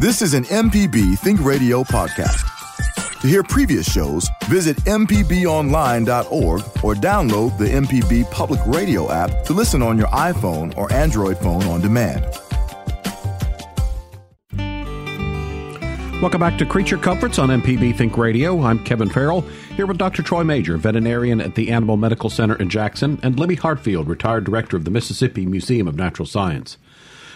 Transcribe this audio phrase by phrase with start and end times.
[0.00, 3.20] This is an MPB Think Radio podcast.
[3.20, 9.82] To hear previous shows, visit MPBOnline.org or download the MPB Public Radio app to listen
[9.82, 12.24] on your iPhone or Android phone on demand.
[16.22, 18.62] Welcome back to Creature Comforts on MPB Think Radio.
[18.62, 19.42] I'm Kevin Farrell,
[19.76, 20.22] here with Dr.
[20.22, 24.78] Troy Major, veterinarian at the Animal Medical Center in Jackson, and Libby Hartfield, retired director
[24.78, 26.78] of the Mississippi Museum of Natural Science.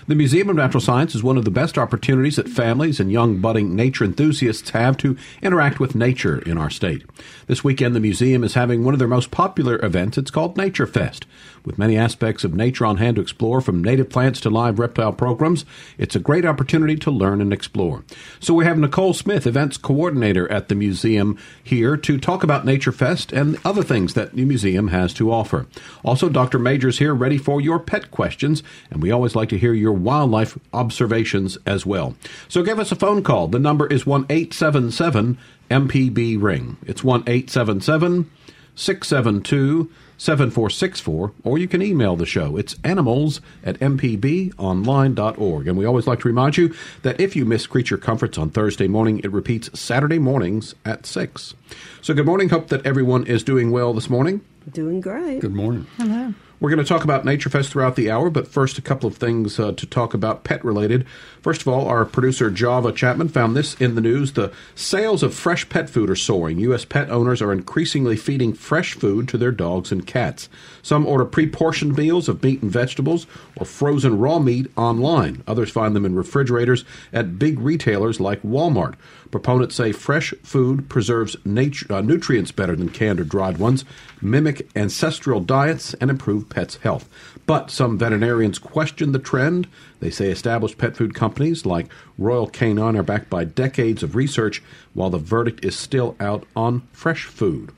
[0.06, 3.40] The Museum of Natural Science is one of the best opportunities that families and young
[3.40, 7.04] budding nature enthusiasts have to interact with nature in our state.
[7.46, 10.18] This weekend, the museum is having one of their most popular events.
[10.18, 11.24] It's called Nature Fest.
[11.64, 15.12] With many aspects of nature on hand to explore, from native plants to live reptile
[15.12, 15.64] programs,
[15.96, 18.04] it's a great opportunity to learn and explore.
[18.38, 22.92] So we have Nicole Smith, events coordinator at the museum, here to talk about Nature
[22.92, 25.66] Fest and other things that the museum has to offer.
[26.04, 26.58] Also, Dr.
[26.58, 30.58] Major's here ready for your pet questions, and we always like to hear your wildlife
[30.74, 32.14] observations as well.
[32.46, 33.48] So give us a phone call.
[33.48, 35.38] The number is one eight seven seven
[35.70, 36.76] MPB Ring.
[36.86, 38.30] It's 1 877
[38.76, 42.56] 672 7464, or you can email the show.
[42.56, 45.68] It's animals at mpbonline.org.
[45.68, 48.88] And we always like to remind you that if you miss Creature Comforts on Thursday
[48.88, 51.54] morning, it repeats Saturday mornings at 6.
[52.02, 52.48] So good morning.
[52.50, 54.40] Hope that everyone is doing well this morning.
[54.70, 55.40] Doing great.
[55.40, 55.86] Good morning.
[55.96, 56.34] Hello.
[56.60, 59.16] We're going to talk about Nature Fest throughout the hour, but first, a couple of
[59.16, 61.04] things uh, to talk about pet related.
[61.42, 64.32] First of all, our producer Java Chapman found this in the news.
[64.32, 66.58] The sales of fresh pet food are soaring.
[66.60, 66.84] U.S.
[66.84, 70.48] pet owners are increasingly feeding fresh food to their dogs and cats.
[70.80, 75.42] Some order pre portioned meals of meat and vegetables or frozen raw meat online.
[75.48, 78.94] Others find them in refrigerators at big retailers like Walmart.
[79.30, 83.84] Proponents say fresh food preserves nature, uh, nutrients better than canned or dried ones,
[84.20, 87.08] mimic ancestral diets, and improve pets' health.
[87.46, 89.68] But some veterinarians question the trend.
[90.00, 94.62] They say established pet food companies like Royal Canin are backed by decades of research,
[94.94, 97.70] while the verdict is still out on fresh food.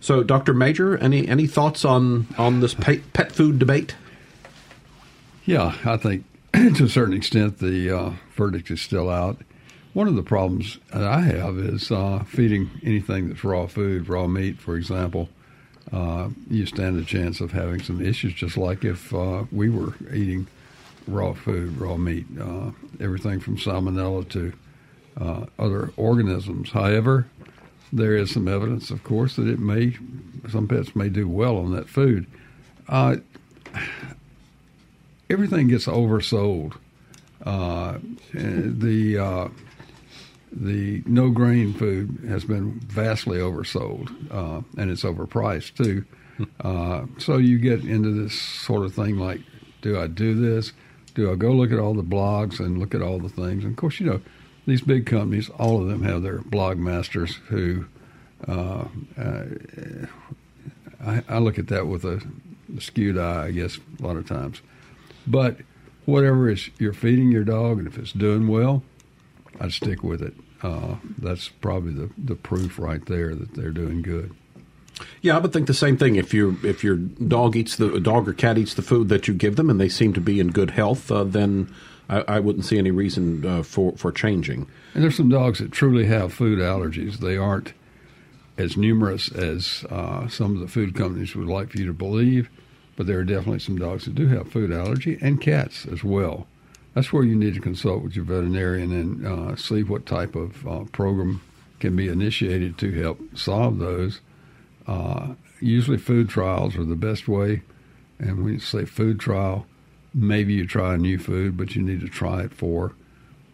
[0.00, 0.54] So, Dr.
[0.54, 3.96] Major, any any thoughts on on this pet, pet food debate?
[5.44, 9.38] Yeah, I think to a certain extent the uh, verdict is still out.
[9.94, 14.26] One of the problems that I have is uh, feeding anything that's raw food, raw
[14.26, 15.28] meat, for example.
[15.92, 19.94] Uh, you stand a chance of having some issues, just like if uh, we were
[20.12, 20.46] eating
[21.06, 24.52] raw food, raw meat, uh, everything from salmonella to
[25.18, 26.70] uh, other organisms.
[26.70, 27.26] However,
[27.92, 29.96] there is some evidence, of course, that it may,
[30.50, 32.26] some pets may do well on that food.
[32.86, 33.16] Uh,
[35.30, 36.74] everything gets oversold.
[37.42, 39.50] the
[40.52, 46.04] the no grain food has been vastly oversold, uh, and it's overpriced too.
[46.60, 49.40] Uh, so you get into this sort of thing like,
[49.82, 50.72] do I do this?
[51.14, 53.64] Do I go look at all the blogs and look at all the things?
[53.64, 54.20] And of course, you know,
[54.66, 57.86] these big companies, all of them have their blog masters who.
[58.46, 58.84] Uh,
[59.20, 59.44] uh
[61.04, 62.20] I, I, look at that with a,
[62.76, 64.60] a skewed eye, I guess, a lot of times.
[65.26, 65.58] But
[66.06, 68.82] whatever is you're feeding your dog, and if it's doing well,
[69.60, 70.34] I'd stick with it.
[70.62, 74.34] Uh, that's probably the, the proof right there that they're doing good.
[75.20, 76.16] Yeah, I would think the same thing.
[76.16, 79.34] If your if your dog eats the dog or cat eats the food that you
[79.34, 81.72] give them, and they seem to be in good health, uh, then
[82.08, 84.66] I, I, wouldn't see any reason uh, for for changing.
[84.94, 87.18] And there's some dogs that truly have food allergies.
[87.18, 87.74] They aren't
[88.56, 92.50] as numerous as uh, some of the food companies would like for you to believe,
[92.96, 96.48] but there are definitely some dogs that do have food allergy, and cats as well
[96.98, 100.66] that's where you need to consult with your veterinarian and uh, see what type of
[100.66, 101.40] uh, program
[101.78, 104.20] can be initiated to help solve those.
[104.88, 107.62] Uh, usually, food trials are the best way.
[108.18, 109.64] And when you say food trial,
[110.12, 112.94] maybe you try a new food, but you need to try it for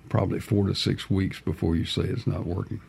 [0.08, 2.80] probably four to six weeks before you say it's not working.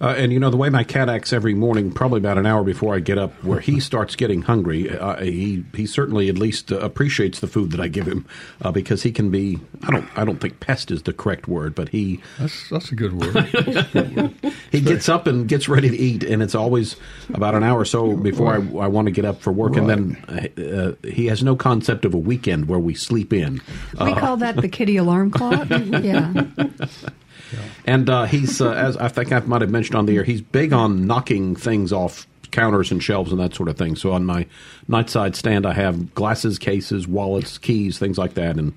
[0.00, 2.62] Uh, and you know the way my cat acts every morning, probably about an hour
[2.62, 4.90] before I get up, where he starts getting hungry.
[4.90, 8.26] Uh, he he certainly at least uh, appreciates the food that I give him
[8.62, 9.58] uh, because he can be.
[9.84, 12.94] I don't I don't think pest is the correct word, but he that's that's a
[12.94, 13.36] good word.
[13.36, 14.54] A good word.
[14.70, 16.96] he gets up and gets ready to eat, and it's always
[17.32, 19.88] about an hour or so before I, I want to get up for work, right.
[19.88, 20.16] and
[20.56, 23.60] then uh, he has no concept of a weekend where we sleep in.
[24.00, 25.68] We call that the kitty alarm clock.
[25.70, 26.44] yeah.
[27.84, 30.40] And uh, he's, uh, as I think I might have mentioned on the air, he's
[30.40, 33.96] big on knocking things off counters and shelves and that sort of thing.
[33.96, 34.46] So on my
[34.88, 38.56] nightside stand, I have glasses, cases, wallets, keys, things like that.
[38.56, 38.72] And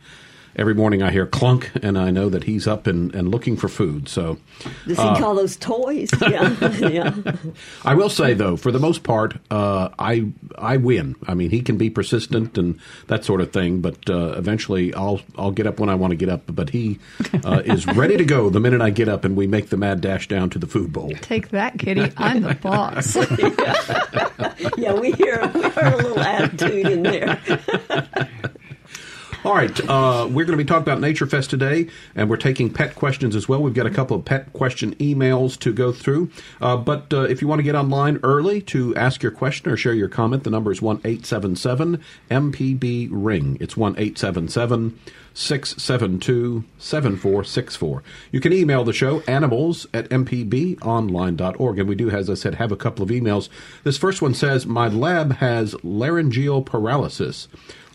[0.55, 3.67] every morning I hear clunk, and I know that he's up and, and looking for
[3.67, 4.07] food.
[4.09, 4.37] So,
[4.87, 6.09] Does he call those toys?
[6.29, 7.15] Yeah, yeah.
[7.83, 11.15] I will say though, for the most part, uh, I I win.
[11.27, 15.21] I mean, he can be persistent and that sort of thing, but uh, eventually I'll
[15.37, 16.43] I'll get up when I want to get up.
[16.47, 16.99] But he
[17.43, 20.01] uh, is ready to go the minute I get up, and we make the mad
[20.01, 21.11] dash down to the food bowl.
[21.21, 22.11] Take that, kitty.
[22.17, 23.15] I'm the boss.
[24.77, 27.39] Yeah, we hear we heard a little attitude in there.
[29.45, 32.69] All right, uh, we're going to be talking about Nature Fest today, and we're taking
[32.69, 33.61] pet questions as well.
[33.61, 36.29] We've got a couple of pet question emails to go through.
[36.59, 39.77] Uh, but uh, if you want to get online early to ask your question or
[39.77, 43.57] share your comment, the number is one eight seven seven MPB Ring.
[43.61, 44.99] It's one eight seven seven.
[45.31, 48.03] 672 7464.
[48.31, 51.79] You can email the show animals at mpbonline.org.
[51.79, 53.47] And we do, as I said, have a couple of emails.
[53.83, 57.47] This first one says My lab has laryngeal paralysis.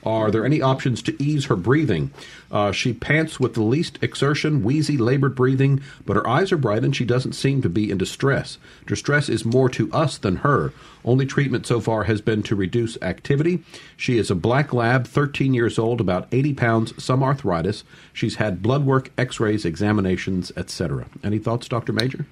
[0.04, 2.12] Are there any options to ease her breathing?
[2.50, 6.84] Uh, she pants with the least exertion, wheezy, labored breathing, but her eyes are bright
[6.84, 8.58] and she doesn't seem to be in distress.
[8.86, 10.72] Distress is more to us than her.
[11.04, 13.62] Only treatment so far has been to reduce activity.
[13.96, 17.84] She is a black lab, 13 years old, about 80 pounds, some arthritis.
[18.12, 21.06] She's had blood work, x rays, examinations, etc.
[21.22, 21.92] Any thoughts, Dr.
[21.92, 22.26] Major?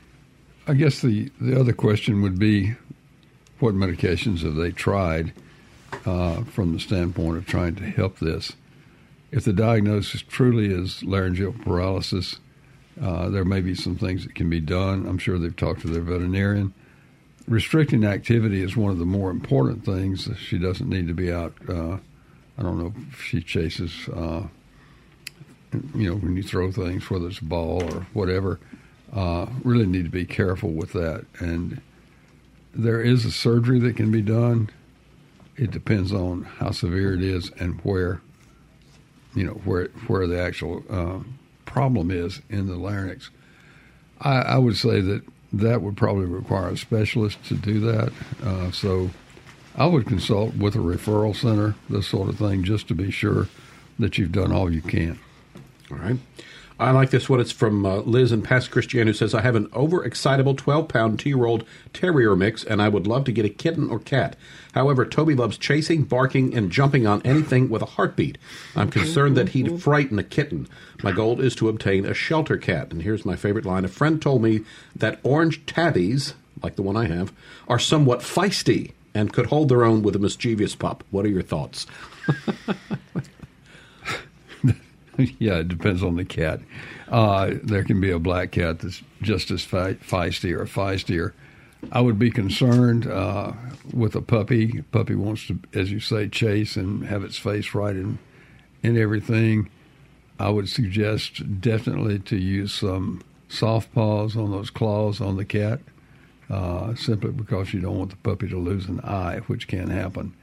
[0.67, 2.77] I guess the, the other question would be
[3.59, 5.33] what medications have they tried
[6.07, 8.53] uh, from the standpoint of trying to help this?
[9.31, 12.37] If the diagnosis truly is laryngeal paralysis,
[13.01, 15.07] uh, there may be some things that can be done.
[15.07, 16.75] I'm sure they've talked to their veterinarian.
[17.49, 20.29] Restricting activity is one of the more important things.
[20.39, 21.55] She doesn't need to be out.
[21.69, 21.97] Uh,
[22.59, 24.47] I don't know if she chases, uh,
[25.95, 28.61] you know, when you throw things, whether it's a ball or whatever.
[29.13, 31.25] Uh, really need to be careful with that.
[31.39, 31.81] And
[32.75, 34.71] there is a surgery that can be done.
[35.57, 38.21] It depends on how severe it is and where,
[39.35, 41.21] you know, where where the actual uh,
[41.65, 43.31] problem is in the larynx.
[44.21, 45.23] I, I, would say that
[45.53, 48.13] that would probably require a specialist to do that.
[48.43, 49.11] Uh, so
[49.75, 53.49] I would consult with a referral center, this sort of thing, just to be sure
[53.99, 55.19] that you've done all you can.
[55.91, 56.17] All right.
[56.79, 57.41] I like this one.
[57.41, 61.19] It's from uh, Liz in Pass Christian who says, I have an overexcitable 12 pound
[61.19, 64.37] two year old terrier mix, and I would love to get a kitten or cat.
[64.73, 68.39] However, Toby loves chasing, barking, and jumping on anything with a heartbeat.
[68.75, 70.69] I'm concerned that he'd frighten a kitten.
[71.03, 72.91] My goal is to obtain a shelter cat.
[72.91, 74.63] And here's my favorite line A friend told me
[74.97, 77.33] that orange tabbies, like the one I have,
[77.69, 81.05] are somewhat feisty and could hold their own with a mischievous pup.
[81.11, 81.87] What are your thoughts?
[85.39, 86.61] yeah, it depends on the cat.
[87.09, 91.33] Uh, there can be a black cat that's just as feisty or feistier.
[91.91, 93.53] I would be concerned uh,
[93.93, 94.83] with a puppy.
[94.93, 98.19] Puppy wants to, as you say, chase and have its face right in,
[98.83, 99.69] in everything.
[100.39, 105.81] I would suggest definitely to use some soft paws on those claws on the cat,
[106.49, 110.35] uh, simply because you don't want the puppy to lose an eye, which can happen.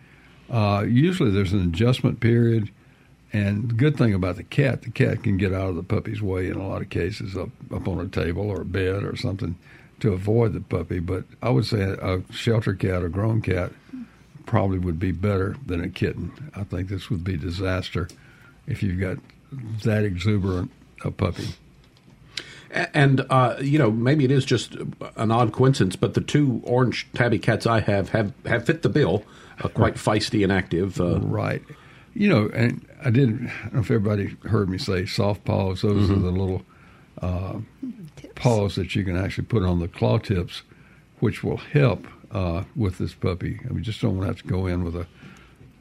[0.49, 2.69] Uh, usually there's an adjustment period
[3.31, 6.21] and the good thing about the cat, the cat can get out of the puppy's
[6.21, 9.15] way in a lot of cases, up up on a table or a bed or
[9.15, 9.55] something,
[9.99, 10.99] to avoid the puppy.
[10.99, 13.71] But I would say a shelter cat or grown cat
[14.45, 16.51] probably would be better than a kitten.
[16.55, 18.07] I think this would be disaster
[18.65, 19.17] if you've got
[19.83, 20.71] that exuberant
[21.03, 21.49] a puppy.
[22.71, 24.75] And uh, you know, maybe it is just
[25.15, 28.89] an odd coincidence, but the two orange tabby cats I have have, have fit the
[28.89, 29.23] bill.
[29.61, 31.01] Uh, quite feisty and active.
[31.01, 31.61] Uh, right.
[32.13, 33.29] You know, and I did.
[33.29, 35.81] I don't know if everybody heard me say soft paws.
[35.81, 36.13] Those mm-hmm.
[36.13, 36.63] are the little
[37.21, 37.59] uh,
[38.35, 40.63] paws that you can actually put on the claw tips,
[41.19, 43.59] which will help uh, with this puppy.
[43.65, 45.07] I mean, just don't want to have to go in with a,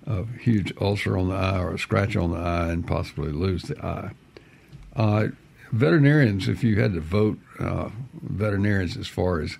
[0.07, 3.65] a, huge ulcer on the eye or a scratch on the eye and possibly lose
[3.65, 4.11] the eye.
[4.97, 5.29] Uh,
[5.73, 7.91] veterinarians, if you had to vote uh,
[8.23, 9.59] veterinarians as far as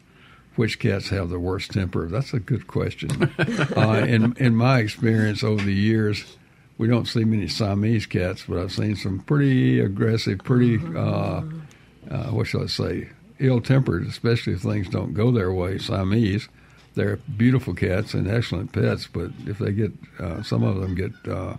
[0.57, 3.33] which cats have the worst temper, that's a good question.
[3.77, 6.38] Uh, in in my experience over the years
[6.79, 11.43] we don't see many Siamese cats, but I've seen some pretty aggressive, pretty uh,
[12.11, 13.09] uh, what shall I say,
[13.41, 15.79] ill-tempered, especially if things don't go their way.
[15.79, 16.49] Siamese,
[16.95, 21.13] they're beautiful cats and excellent pets, but if they get uh, some of them get
[21.29, 21.57] uh,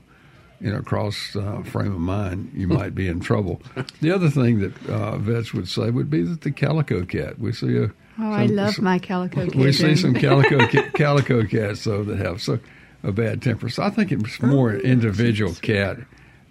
[0.62, 3.62] in a cross uh, frame of mind, you might be in trouble.
[4.02, 7.40] The other thing that uh, vets would say would be that the calico cat.
[7.40, 9.56] We see a Oh, some, I love some, my calico cat.
[9.56, 12.60] We see some calico calico cats though that have so
[13.03, 13.70] a bad temper.
[13.70, 15.98] So I think it's more an individual cat,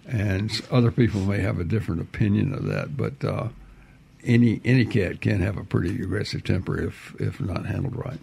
[0.07, 2.97] and other people may have a different opinion of that.
[2.97, 3.49] But uh,
[4.23, 8.19] any any cat can have a pretty aggressive temper if if not handled right.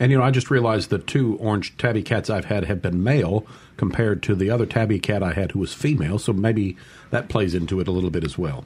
[0.00, 3.02] And you know, I just realized the two orange tabby cats I've had have been
[3.04, 6.76] male compared to the other tabby cat I had who was female, so maybe
[7.10, 8.64] that plays into it a little bit as well.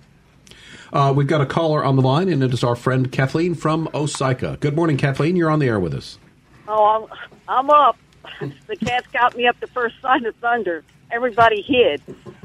[0.90, 3.88] Uh, we've got a caller on the line, and it is our friend Kathleen from
[3.88, 4.58] Osyka.
[4.60, 5.36] Good morning, Kathleen.
[5.36, 6.18] You're on the air with us.
[6.66, 7.08] Oh,
[7.46, 7.98] I'm I'm up.
[8.66, 10.84] the cats got me up the first sign of thunder.
[11.10, 12.02] Everybody hid.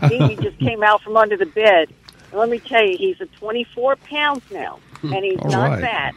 [0.10, 1.90] He just came out from under the bed.
[2.32, 5.82] And let me tell you, he's a 24 pounds now, and he's All not right.
[5.82, 6.16] fat.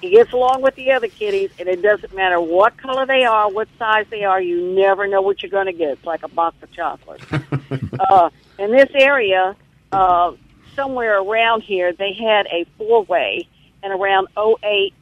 [0.00, 3.50] He gets along with the other kitties, and it doesn't matter what color they are,
[3.50, 4.40] what size they are.
[4.40, 5.90] You never know what you're going to get.
[5.90, 7.24] It's like a box of chocolates.
[8.10, 9.56] uh, in this area,
[9.92, 10.32] uh,
[10.74, 13.48] somewhere around here, they had a four-way,
[13.82, 14.92] and around 08,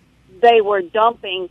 [0.40, 1.49] they were dumping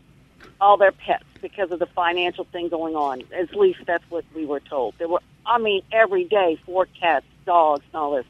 [0.62, 3.24] all their pets because of the financial thing going on.
[3.34, 4.96] At least that's what we were told.
[4.98, 8.26] There were, I mean, every day, four cats, dogs, and all this.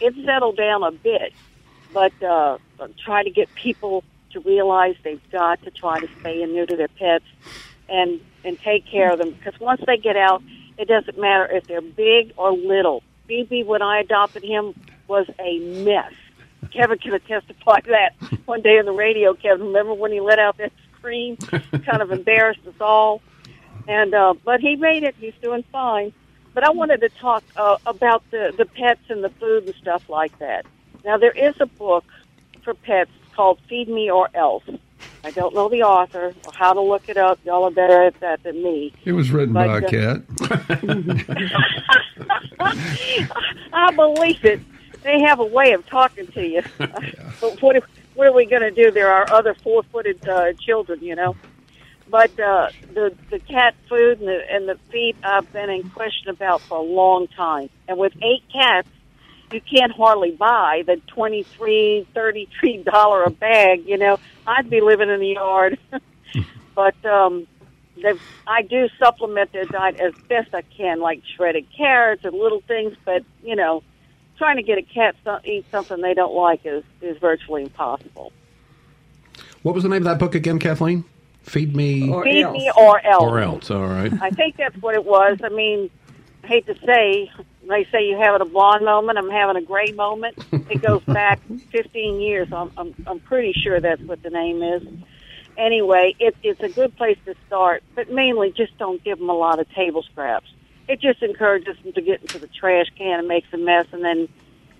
[0.00, 1.32] It's settled down a bit,
[1.92, 2.58] but uh,
[3.04, 6.88] try to get people to realize they've got to try to stay and neuter their
[6.88, 7.24] pets
[7.88, 10.42] and and take care of them because once they get out,
[10.76, 13.02] it doesn't matter if they're big or little.
[13.28, 14.74] BB, when I adopted him,
[15.06, 16.12] was a mess.
[16.70, 18.14] Kevin can testify to that.
[18.46, 20.72] One day on the radio, Kevin, remember when he let out that
[21.08, 21.36] scream?
[21.84, 23.22] kind of embarrassed us all.
[23.86, 25.14] And uh, but he made it.
[25.18, 26.12] He's doing fine.
[26.52, 30.08] But I wanted to talk uh, about the the pets and the food and stuff
[30.08, 30.66] like that.
[31.04, 32.04] Now there is a book
[32.62, 34.64] for pets called Feed Me or Else.
[35.24, 37.38] I don't know the author or how to look it up.
[37.44, 38.92] Y'all are better at that than me.
[39.04, 40.22] It was written But, by a uh, cat.
[43.72, 44.60] I believe it.
[45.02, 46.62] They have a way of talking to you.
[46.78, 47.82] but what,
[48.18, 48.90] what are we going to do?
[48.90, 51.36] There are other four-footed uh, children, you know.
[52.10, 56.28] But uh, the the cat food and the, and the feed I've been in question
[56.28, 57.70] about for a long time.
[57.86, 58.88] And with eight cats,
[59.52, 63.86] you can't hardly buy the twenty three, thirty three dollar a bag.
[63.86, 65.78] You know, I'd be living in the yard.
[66.74, 67.46] but um,
[68.48, 72.96] I do supplement their diet as best I can, like shredded carrots and little things.
[73.04, 73.84] But you know,
[74.38, 78.32] trying to get a cat to eat something they don't like is is virtually impossible.
[79.62, 81.04] What was the name of that book again, Kathleen?
[81.42, 82.52] Feed me Or Feed else.
[82.52, 83.22] me or else.
[83.22, 83.70] or else.
[83.70, 84.12] All right.
[84.20, 85.38] I think that's what it was.
[85.42, 85.90] I mean,
[86.44, 87.30] I hate to say,
[87.66, 89.18] they say you're having a blonde moment.
[89.18, 90.36] I'm having a gray moment.
[90.70, 91.40] It goes back
[91.72, 92.52] 15 years.
[92.52, 94.82] I'm, I'm, I'm pretty sure that's what the name is.
[95.56, 99.34] Anyway, it, it's a good place to start, but mainly just don't give them a
[99.34, 100.46] lot of table scraps.
[100.88, 104.02] It just encourages them to get into the trash can and makes a mess, and
[104.02, 104.28] then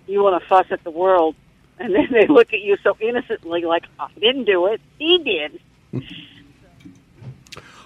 [0.07, 1.35] you want to fuss at the world.
[1.77, 4.81] And then they look at you so innocently, like, I didn't do it.
[4.97, 5.61] He did.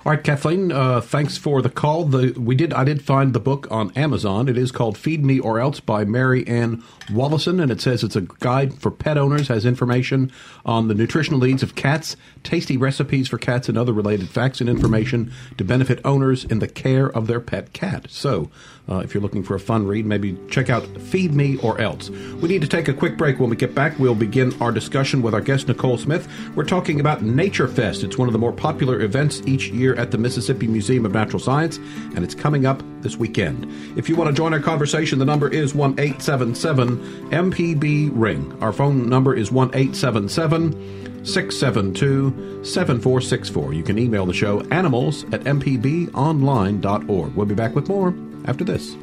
[0.06, 0.70] All right, Kathleen.
[0.70, 2.04] Uh, thanks for the call.
[2.04, 4.50] The we did I did find the book on Amazon.
[4.50, 8.18] It is called "Feed Me or Else" by Mary Ann Wallison, and it says it's
[8.18, 9.48] a guide for pet owners.
[9.48, 10.30] Has information
[10.66, 14.70] on the nutritional needs of cats, tasty recipes for cats, and other related facts and
[14.70, 18.08] information to benefit owners in the care of their pet cat.
[18.10, 18.52] So,
[18.90, 22.10] uh, if you're looking for a fun read, maybe check out "Feed Me or Else."
[22.10, 23.40] We need to take a quick break.
[23.40, 26.28] When we get back, we'll begin our discussion with our guest Nicole Smith.
[26.56, 28.04] We're talking about Nature Fest.
[28.04, 31.40] It's one of the more popular events each year at the Mississippi Museum of Natural
[31.40, 31.78] Science,
[32.16, 33.68] and it's coming up this weekend.
[33.98, 36.98] If you want to join our conversation, the number is one eight seven seven
[37.30, 38.58] MPB Ring.
[38.62, 41.02] Our phone number is one eight seven seven.
[41.26, 43.74] 672 7464.
[43.74, 47.34] You can email the show animals at mpbonline.org.
[47.34, 48.14] We'll be back with more
[48.46, 48.98] after this.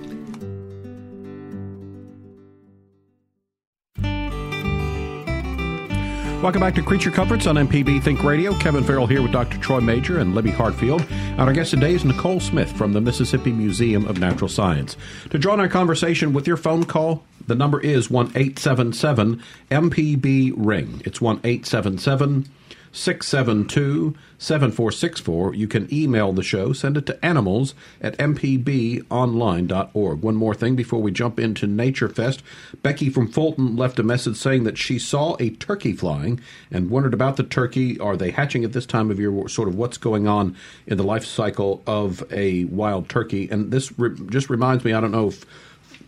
[6.43, 8.55] Welcome back to Creature Comforts on MPB Think Radio.
[8.55, 9.59] Kevin Farrell here with Dr.
[9.59, 11.03] Troy Major and Libby Hartfield.
[11.11, 14.97] And our guest today is Nicole Smith from the Mississippi Museum of Natural Science.
[15.29, 21.03] To join our conversation with your phone call, the number is 1 877 MPB Ring.
[21.05, 22.49] It's 1 877
[22.93, 25.55] 672 7464.
[25.55, 30.23] You can email the show, send it to animals at mpbonline.org.
[30.23, 32.43] One more thing before we jump into Nature Fest.
[32.83, 37.15] Becky from Fulton left a message saying that she saw a turkey flying and wondered
[37.15, 37.99] about the turkey.
[38.01, 39.31] Are they hatching at this time of year?
[39.49, 40.57] Sort of what's going on
[40.87, 43.49] in the life cycle of a wild turkey.
[43.51, 45.45] And this re- just reminds me, I don't know if.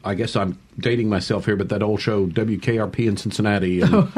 [0.04, 4.12] I guess I'm dating myself here, but that old show WKRP in Cincinnati, and oh.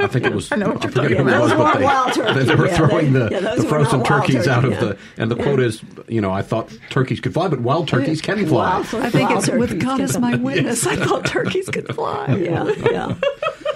[0.00, 1.74] I think it was I, know what you're forget who talking it was, but Those
[1.74, 2.46] weren't wild they, turkeys.
[2.46, 4.86] they were Yeah, throwing they- the, yeah, the frozen not wild turkeys out of turkey,
[4.86, 8.20] the, and the quote is, you know, I thought turkeys could fly, but wild turkeys
[8.20, 8.80] can fly.
[8.80, 10.86] Wild I think it's with God as my witness.
[10.86, 12.26] I thought turkeys could fly.
[12.36, 13.14] yeah, yeah,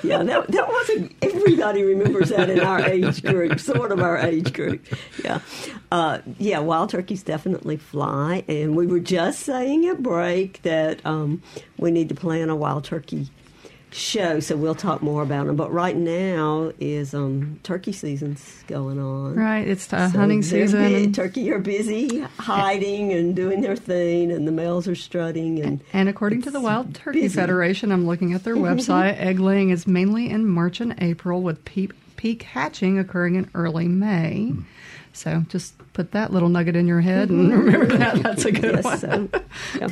[0.02, 0.23] yeah.
[0.23, 1.14] That that wasn't.
[1.23, 4.87] Everybody remembers that in our age group, sort of our age group.
[5.25, 5.40] Yeah,
[5.90, 6.59] uh, yeah.
[6.59, 11.42] Wild turkeys definitely fly, and we were just saying at break that um,
[11.78, 13.30] we need to plan a wild turkey
[13.94, 15.56] show, so we'll talk more about them.
[15.56, 19.34] But right now is um, turkey season's going on.
[19.34, 20.80] Right, it's uh, So hunting season.
[20.88, 25.61] bu- and- turkey are busy hiding and doing their thing, and the males are strutting.
[25.61, 27.34] And And according to the Wild Turkey busy.
[27.37, 31.64] Federation, I'm looking at their website, egg laying is mainly in March and April, with
[31.64, 34.52] peak, peak hatching occurring in early May.
[35.12, 38.22] So just put that little nugget in your head and remember that.
[38.22, 38.99] That's a good yes, one.
[38.99, 39.28] so,
[39.78, 39.88] yeah.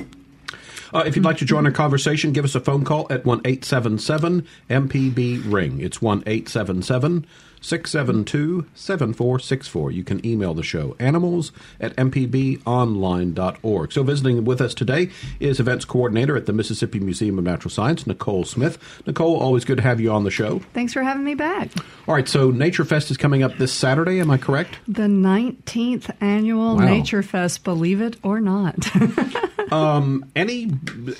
[0.93, 3.41] Uh, if you'd like to join our conversation, give us a phone call at 1
[3.45, 5.81] 877 MPB Ring.
[5.81, 7.27] It's 1 877
[7.61, 9.91] 672 7464.
[9.91, 13.93] You can email the show animals at mpbonline.org.
[13.93, 18.07] So, visiting with us today is events coordinator at the Mississippi Museum of Natural Science,
[18.07, 18.79] Nicole Smith.
[19.07, 20.61] Nicole, always good to have you on the show.
[20.73, 21.71] Thanks for having me back.
[22.09, 24.79] All right, so Nature Fest is coming up this Saturday, am I correct?
[24.89, 26.85] The 19th annual Wow.
[26.87, 28.77] Nature Fest, believe it or not.
[29.73, 30.71] um, Any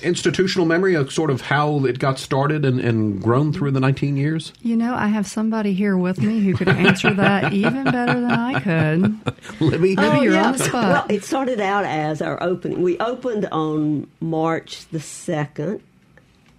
[0.03, 4.17] institutional memory of sort of how it got started and, and grown through the 19
[4.17, 4.53] years?
[4.61, 8.31] you know, I have somebody here with me who could answer that even better than
[8.31, 9.61] I could.
[9.61, 9.95] Libby?
[9.97, 10.87] Oh, you're on the spot.
[10.87, 12.81] Well, it started out as our opening.
[12.81, 15.81] We opened on March the 2nd,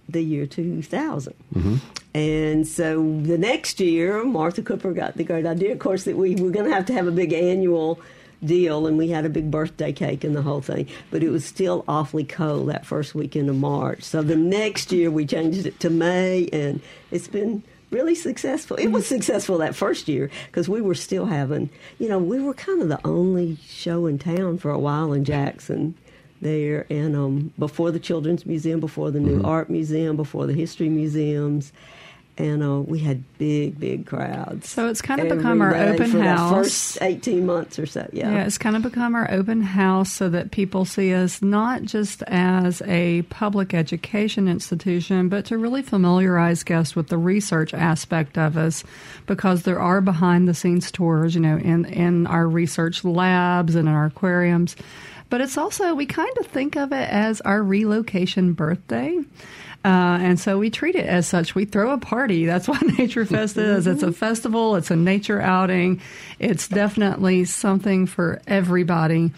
[0.07, 1.33] the year 2000.
[1.53, 1.75] Mm-hmm.
[2.15, 6.35] And so the next year, Martha Cooper got the great idea, of course, that we
[6.35, 7.99] were going to have to have a big annual
[8.45, 10.87] deal, and we had a big birthday cake and the whole thing.
[11.11, 14.03] But it was still awfully cold that first weekend of March.
[14.03, 17.63] So the next year, we changed it to May, and it's been
[17.93, 18.75] really successful.
[18.77, 21.69] It was successful that first year because we were still having,
[21.99, 25.23] you know, we were kind of the only show in town for a while in
[25.23, 25.95] Jackson
[26.41, 30.89] there, and um, before the Children's Museum, before the new art museum, before the history
[30.89, 31.71] museums.
[32.35, 34.67] And uh, we had big, big crowds.
[34.67, 36.51] So it's kind of become our open house.
[36.51, 38.09] first eighteen months or so.
[38.11, 41.83] Yeah, Yeah, it's kind of become our open house so that people see us not
[41.83, 48.35] just as a public education institution, but to really familiarize guests with the research aspect
[48.35, 48.83] of us
[49.27, 53.87] because there are behind the scenes tours, you know, in, in our research labs and
[53.87, 54.75] in our aquariums.
[55.29, 59.19] But it's also, we kind of think of it as our relocation birthday.
[59.85, 61.55] Uh, and so we treat it as such.
[61.55, 62.45] We throw a party.
[62.45, 63.87] That's what Nature Fest is.
[63.87, 64.75] It's a festival.
[64.75, 66.01] It's a nature outing.
[66.39, 69.31] It's definitely something for everybody.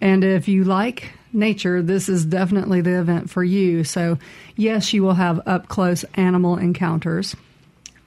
[0.00, 3.84] And if you like nature, this is definitely the event for you.
[3.84, 4.18] So,
[4.56, 7.36] yes, you will have up close animal encounters.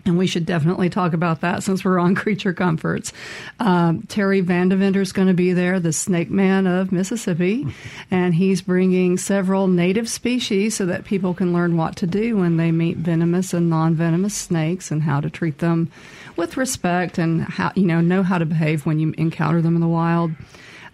[0.05, 3.11] And we should definitely talk about that since we're on creature comforts.
[3.59, 7.65] Um, Terry Vandeventer is going to be there, the snake man of Mississippi,
[8.11, 12.57] and he's bringing several native species so that people can learn what to do when
[12.57, 15.91] they meet venomous and non-venomous snakes and how to treat them
[16.35, 19.81] with respect and how you know know how to behave when you encounter them in
[19.81, 20.31] the wild.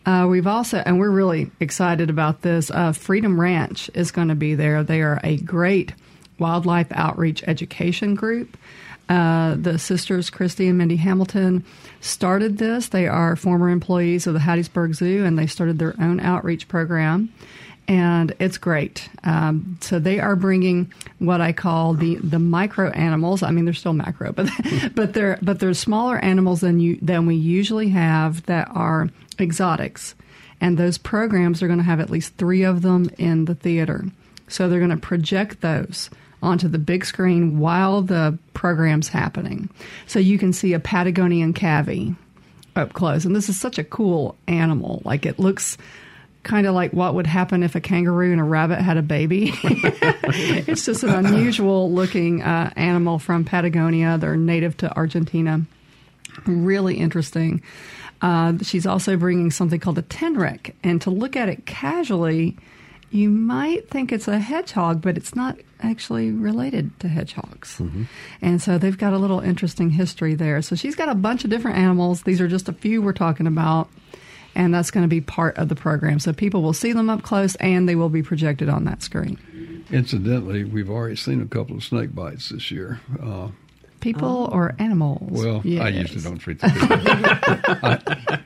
[0.06, 2.72] Uh, we've also, and we're really excited about this.
[2.72, 4.84] Uh, Freedom Ranch is going to be there.
[4.84, 5.94] They are a great
[6.40, 8.58] wildlife outreach education group.
[9.12, 11.66] Uh, the sisters Christy and Mindy Hamilton
[12.00, 12.88] started this.
[12.88, 17.28] They are former employees of the Hattiesburg Zoo, and they started their own outreach program.
[17.90, 19.10] And it's great.
[19.26, 23.44] Um, so they are bringing what I call the the micro animals.
[23.44, 24.50] I mean, they're still macro, but
[24.96, 29.10] but they're but they're smaller animals than you than we usually have that are
[29.42, 30.16] exotics.
[30.62, 34.06] And those programs are going to have at least three of them in the theater.
[34.48, 36.10] So they're going to project those
[36.42, 39.70] onto the big screen while the program's happening.
[40.08, 42.16] So you can see a Patagonian cavy
[42.76, 43.26] up close.
[43.26, 45.02] And this is such a cool animal.
[45.06, 45.78] Like it looks
[46.44, 49.52] kind of like what would happen if a kangaroo and a rabbit had a baby.
[49.64, 54.18] it's just an unusual looking uh, animal from Patagonia.
[54.18, 55.62] They're native to Argentina.
[56.46, 57.62] Really interesting.
[58.22, 60.74] Uh, she's also bringing something called a tenrec.
[60.84, 62.58] And to look at it casually,
[63.12, 67.82] you might think it's a hedgehog, but it's not actually related to hedgehogs.
[68.42, 70.62] And so they've got a little interesting history there.
[70.62, 72.24] So she's got a bunch of different animals.
[72.24, 73.90] These are just a few we're talking about.
[74.54, 76.20] And that's going to be part of the program.
[76.20, 79.86] So people will see them up close and they will be projected on that screen.
[79.92, 83.00] Incidentally, we've already seen a couple of snake bites this year.
[83.22, 83.50] Uh,
[84.02, 85.30] People or animals?
[85.32, 86.98] well, I usually don't treat the people.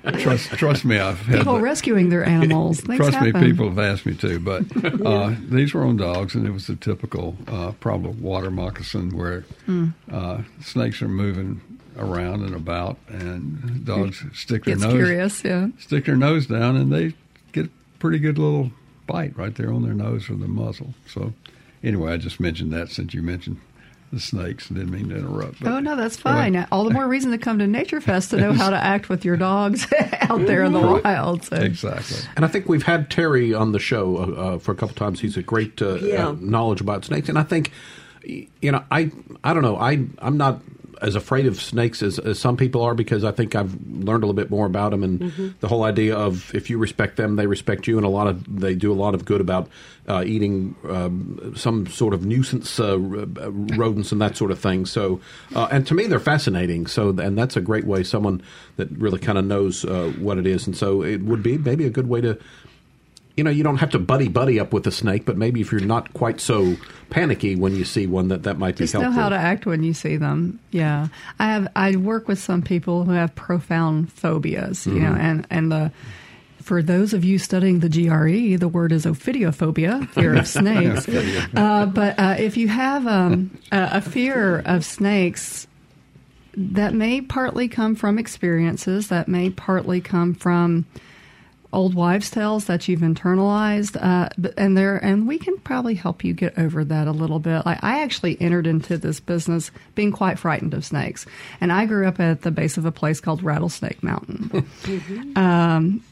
[0.13, 2.81] I, trust, trust me, I've had People the- rescuing their animals.
[2.81, 3.41] Things Trust happen.
[3.41, 4.63] me, people have asked me to, but
[5.05, 9.41] uh, these were on dogs, and it was the typical uh, problem water moccasin where
[9.65, 9.89] Hmm.
[10.11, 11.61] uh, snakes are moving
[11.97, 15.67] around and about, and dogs stick their nose curious, yeah.
[15.79, 17.13] stick their nose down, and they
[17.53, 18.71] get a pretty good little
[19.07, 20.93] bite right there on their nose or the muzzle.
[21.07, 21.31] So,
[21.83, 23.57] anyway, I just mentioned that since you mentioned
[24.13, 24.69] the snakes.
[24.69, 25.61] Didn't mean to interrupt.
[25.63, 26.41] but- Oh no, that's Anyway.
[26.61, 26.67] fine.
[26.71, 29.25] All the more reason to come to Nature Fest to know how to act with
[29.25, 29.87] your dogs
[30.21, 31.43] out there in the wild.
[31.43, 31.55] So.
[31.57, 32.17] Exactly.
[32.35, 34.21] And I think we've had Terry on the show uh,
[34.55, 35.19] uh, for a couple times.
[35.19, 36.27] He's a great uh, Yeah.
[36.29, 37.71] uh, knowledge about snakes, and I think
[38.23, 39.11] you know, I
[39.43, 39.77] I don't know.
[39.77, 40.59] I I'm not
[41.01, 44.27] as afraid of snakes as, as some people are because I think I've learned a
[44.27, 45.49] little bit more about them and mm-hmm.
[45.59, 48.59] the whole idea of if you respect them, they respect you, and a lot of
[48.59, 49.69] they do a lot of good about
[50.07, 54.85] uh, eating um, some sort of nuisance uh, rodents and that sort of thing.
[54.85, 55.19] So,
[55.55, 56.87] uh, and to me, they're fascinating.
[56.87, 58.41] So, and that's a great way someone
[58.77, 61.85] that really kind of knows uh, what it is, and so it would be maybe
[61.85, 62.37] a good way to
[63.35, 65.71] you know, you don't have to buddy buddy up with a snake, but maybe if
[65.71, 66.75] you're not quite so
[67.09, 69.15] panicky when you see one, that that might Just be helpful.
[69.15, 70.59] know how to act when you see them.
[70.71, 71.67] Yeah, I have.
[71.75, 74.85] I work with some people who have profound phobias.
[74.85, 75.03] You mm-hmm.
[75.03, 75.91] know, and and the.
[76.61, 81.07] For those of you studying the GRE, the word is ophidiophobia, fear of snakes.
[81.07, 85.67] uh, but uh, if you have um, a, a fear of snakes,
[86.57, 90.87] that may partly come from experiences, that may partly come from
[91.75, 96.33] old wives' tales that you've internalized, uh, and there, and we can probably help you
[96.33, 97.65] get over that a little bit.
[97.65, 101.25] Like I actually entered into this business being quite frightened of snakes,
[101.59, 104.49] and I grew up at the base of a place called Rattlesnake Mountain.
[104.83, 105.37] mm-hmm.
[105.37, 106.03] um,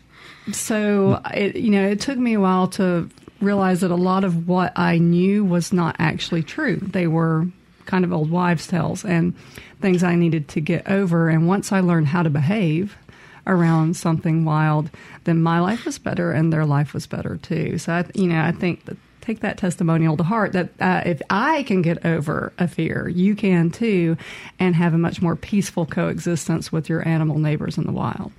[0.51, 4.47] so it, you know, it took me a while to realize that a lot of
[4.47, 6.77] what I knew was not actually true.
[6.77, 7.47] They were
[7.85, 9.33] kind of old wives' tales and
[9.81, 11.29] things I needed to get over.
[11.29, 12.97] And once I learned how to behave
[13.45, 14.89] around something wild,
[15.25, 17.77] then my life was better and their life was better too.
[17.77, 21.21] So, I, you know, I think that take that testimonial to heart that uh, if
[21.29, 24.17] I can get over a fear, you can too,
[24.59, 28.31] and have a much more peaceful coexistence with your animal neighbors in the wild.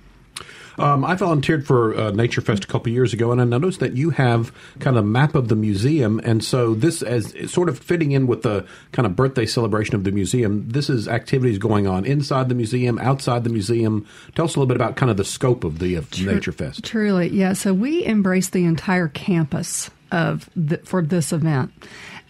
[0.77, 3.95] Um, I volunteered for uh, Nature Fest a couple years ago, and I noticed that
[3.95, 7.79] you have kind of a map of the museum, and so this as sort of
[7.79, 10.67] fitting in with the kind of birthday celebration of the museum.
[10.67, 14.05] This is activities going on inside the museum, outside the museum.
[14.35, 16.83] Tell us a little bit about kind of the scope of the Tr- Nature Fest.
[16.83, 17.53] Truly, yeah.
[17.53, 21.71] So we embrace the entire campus of the, for this event.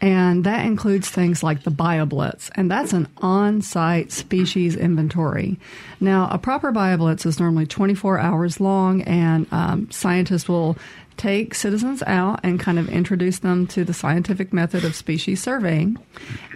[0.01, 5.57] And that includes things like the BioBlitz, and that's an on site species inventory.
[6.01, 10.77] Now, a proper BioBlitz is normally 24 hours long, and um, scientists will
[11.17, 15.97] take citizens out and kind of introduce them to the scientific method of species surveying,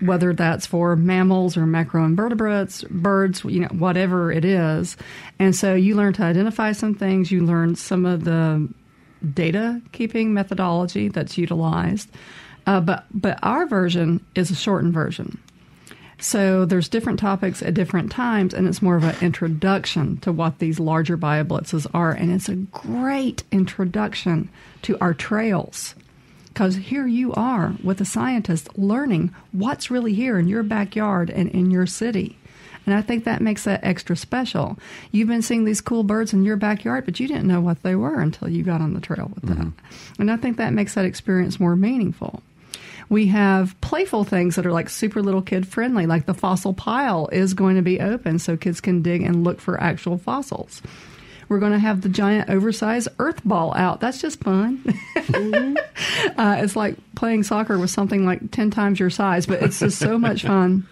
[0.02, 4.98] whether that's for mammals or macroinvertebrates, birds, you know, whatever it is.
[5.40, 8.68] And so you learn to identify some things, you learn some of the
[9.34, 12.10] data keeping methodology that's utilized.
[12.70, 15.40] Uh, but but our version is a shortened version.
[16.20, 20.60] So there's different topics at different times, and it's more of an introduction to what
[20.60, 24.50] these larger BioBlitzes are, and it's a great introduction
[24.84, 25.96] to our trails.
[26.50, 31.50] Because here you are with a scientist learning what's really here in your backyard and
[31.50, 32.38] in your city.
[32.86, 34.78] And I think that makes that extra special.
[35.12, 37.96] You've been seeing these cool birds in your backyard, but you didn't know what they
[37.96, 39.74] were until you got on the trail with them.
[39.76, 40.22] Mm-hmm.
[40.22, 42.44] And I think that makes that experience more meaningful.
[43.10, 47.28] We have playful things that are like super little kid friendly, like the fossil pile
[47.32, 50.82] is going to be open so kids can dig and look for actual fossils.
[51.50, 54.00] We're going to have the giant oversized earth ball out.
[54.00, 54.78] That's just fun.
[55.16, 55.78] Mm-hmm.
[56.40, 59.98] uh, it's like playing soccer with something like 10 times your size, but it's just
[59.98, 60.88] so much fun.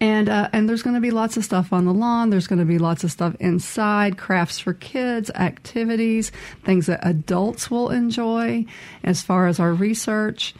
[0.00, 2.30] And uh, and there's going to be lots of stuff on the lawn.
[2.30, 6.30] There's going to be lots of stuff inside, crafts for kids, activities,
[6.64, 8.64] things that adults will enjoy.
[9.02, 10.54] As far as our research,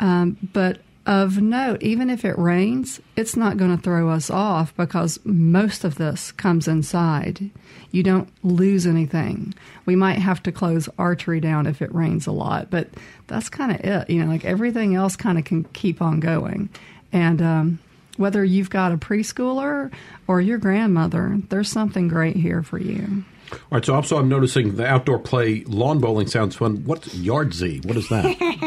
[0.00, 4.74] um, but of note, even if it rains, it's not going to throw us off
[4.76, 7.50] because most of this comes inside.
[7.90, 9.52] You don't lose anything.
[9.84, 12.88] We might have to close archery down if it rains a lot, but
[13.26, 14.10] that's kind of it.
[14.10, 16.68] You know, like everything else kind of can keep on going.
[17.12, 17.78] And um,
[18.16, 19.92] whether you've got a preschooler
[20.28, 23.24] or your grandmother, there's something great here for you.
[23.52, 23.84] All right.
[23.84, 26.84] So also, I'm noticing the outdoor play lawn bowling sounds fun.
[26.84, 27.84] What's Yahtzee?
[27.84, 28.24] What is that?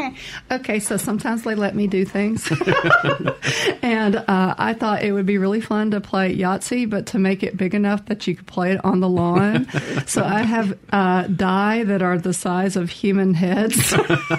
[0.50, 2.50] okay, so sometimes they let me do things,
[3.82, 7.42] and uh, I thought it would be really fun to play Yahtzee, but to make
[7.42, 9.66] it big enough that you could play it on the lawn.
[10.06, 13.94] so I have uh, die that are the size of human heads,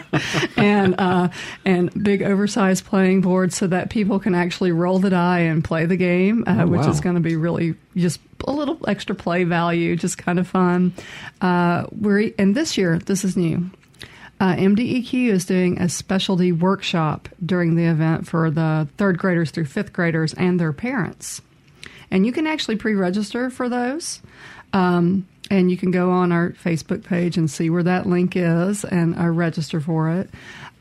[0.58, 1.30] and uh,
[1.66, 5.86] and big oversized playing boards so that people can actually roll the die and play
[5.86, 6.90] the game, uh, oh, which wow.
[6.90, 10.94] is going to be really just a little extra play value, just kind of fun.
[11.42, 13.70] Uh, we're and this year, this is new.
[14.40, 19.66] Uh, MDEQ is doing a specialty workshop during the event for the third graders through
[19.66, 21.42] fifth graders and their parents,
[22.12, 24.22] and you can actually pre-register for those.
[24.74, 28.84] Um, and you can go on our Facebook page and see where that link is
[28.84, 30.30] and uh, register for it.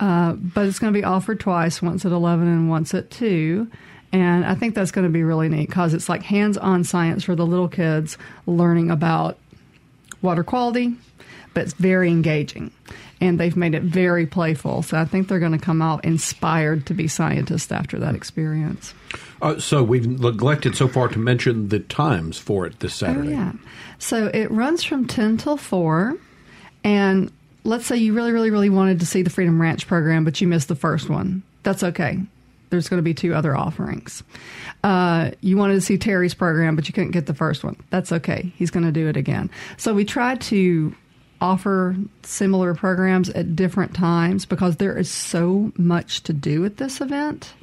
[0.01, 3.71] Uh, but it's going to be offered twice, once at 11 and once at 2.
[4.13, 7.25] And I think that's going to be really neat because it's like hands on science
[7.25, 9.39] for the little kids learning about
[10.23, 10.95] water quality,
[11.55, 12.71] but it's very engaging.
[13.27, 14.83] And they've made it very playful.
[14.83, 18.95] So I think they're going to come out inspired to be scientists after that experience.
[19.43, 23.29] Uh, so we've neglected so far to mention the times for it this Saturday.
[23.29, 23.53] Oh, yeah.
[23.99, 26.17] So it runs from 10 till 4.
[26.85, 27.33] And
[27.65, 30.47] let's say you really, really, really wanted to see the Freedom Ranch program, but you
[30.47, 31.43] missed the first one.
[31.63, 32.21] That's okay.
[32.71, 34.23] There's going to be two other offerings.
[34.83, 37.77] Uh, you wanted to see Terry's program, but you couldn't get the first one.
[37.91, 38.53] That's okay.
[38.57, 39.51] He's going to do it again.
[39.77, 40.95] So we tried to
[41.41, 47.01] offer similar programs at different times because there is so much to do at this
[47.01, 47.55] event.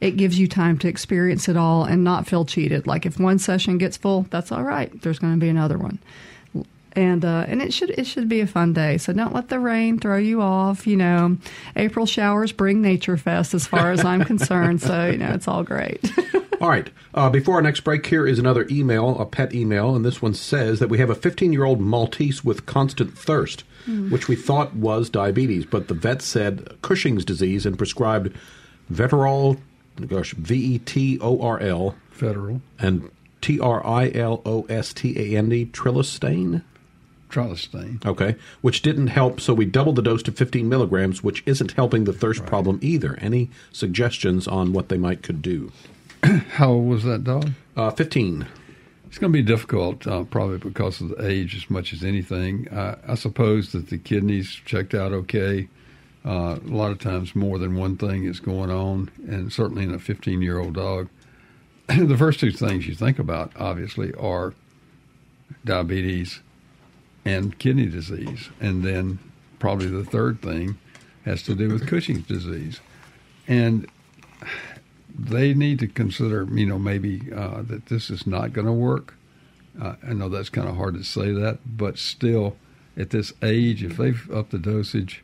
[0.00, 2.86] It gives you time to experience it all and not feel cheated.
[2.86, 4.90] Like if one session gets full, that's all right.
[5.02, 5.98] There's going to be another one
[6.96, 8.98] and uh, and it should it should be a fun day.
[8.98, 10.86] So don't let the rain throw you off.
[10.86, 11.36] You know,
[11.76, 14.80] April showers bring Nature Fest, as far as I'm concerned.
[14.80, 16.00] So you know, it's all great.
[16.60, 16.90] all right.
[17.14, 20.34] Uh, before our next break, here is another email, a pet email, and this one
[20.34, 24.10] says that we have a 15 year old Maltese with constant thirst, mm.
[24.10, 28.36] which we thought was diabetes, but the vet said Cushing's disease and prescribed
[28.92, 29.60] Vetoryl,
[30.06, 34.92] gosh, V E T O R L, Federal, and T R I L O S
[34.92, 36.62] T A N D, Trilostane.
[37.28, 38.04] Trilostane.
[38.06, 42.04] Okay, which didn't help, so we doubled the dose to 15 milligrams, which isn't helping
[42.04, 42.48] the thirst right.
[42.48, 43.18] problem either.
[43.20, 45.72] Any suggestions on what they might could do?
[46.50, 47.50] How old was that dog?
[47.76, 48.46] Uh, 15.
[49.06, 52.68] It's going to be difficult, uh, probably because of the age as much as anything.
[52.68, 55.68] Uh, I suppose that the kidneys checked out okay.
[56.24, 59.94] Uh, a lot of times, more than one thing is going on, and certainly in
[59.94, 61.08] a 15 year old dog.
[61.86, 64.52] the first two things you think about, obviously, are
[65.64, 66.40] diabetes
[67.24, 68.48] and kidney disease.
[68.60, 69.20] And then
[69.60, 70.78] probably the third thing
[71.24, 72.80] has to do with Cushing's disease.
[73.46, 73.88] And
[75.18, 79.14] they need to consider, you know, maybe uh, that this is not going to work.
[79.80, 82.56] Uh, I know that's kind of hard to say that, but still,
[82.96, 85.22] at this age, if they've upped the dosage,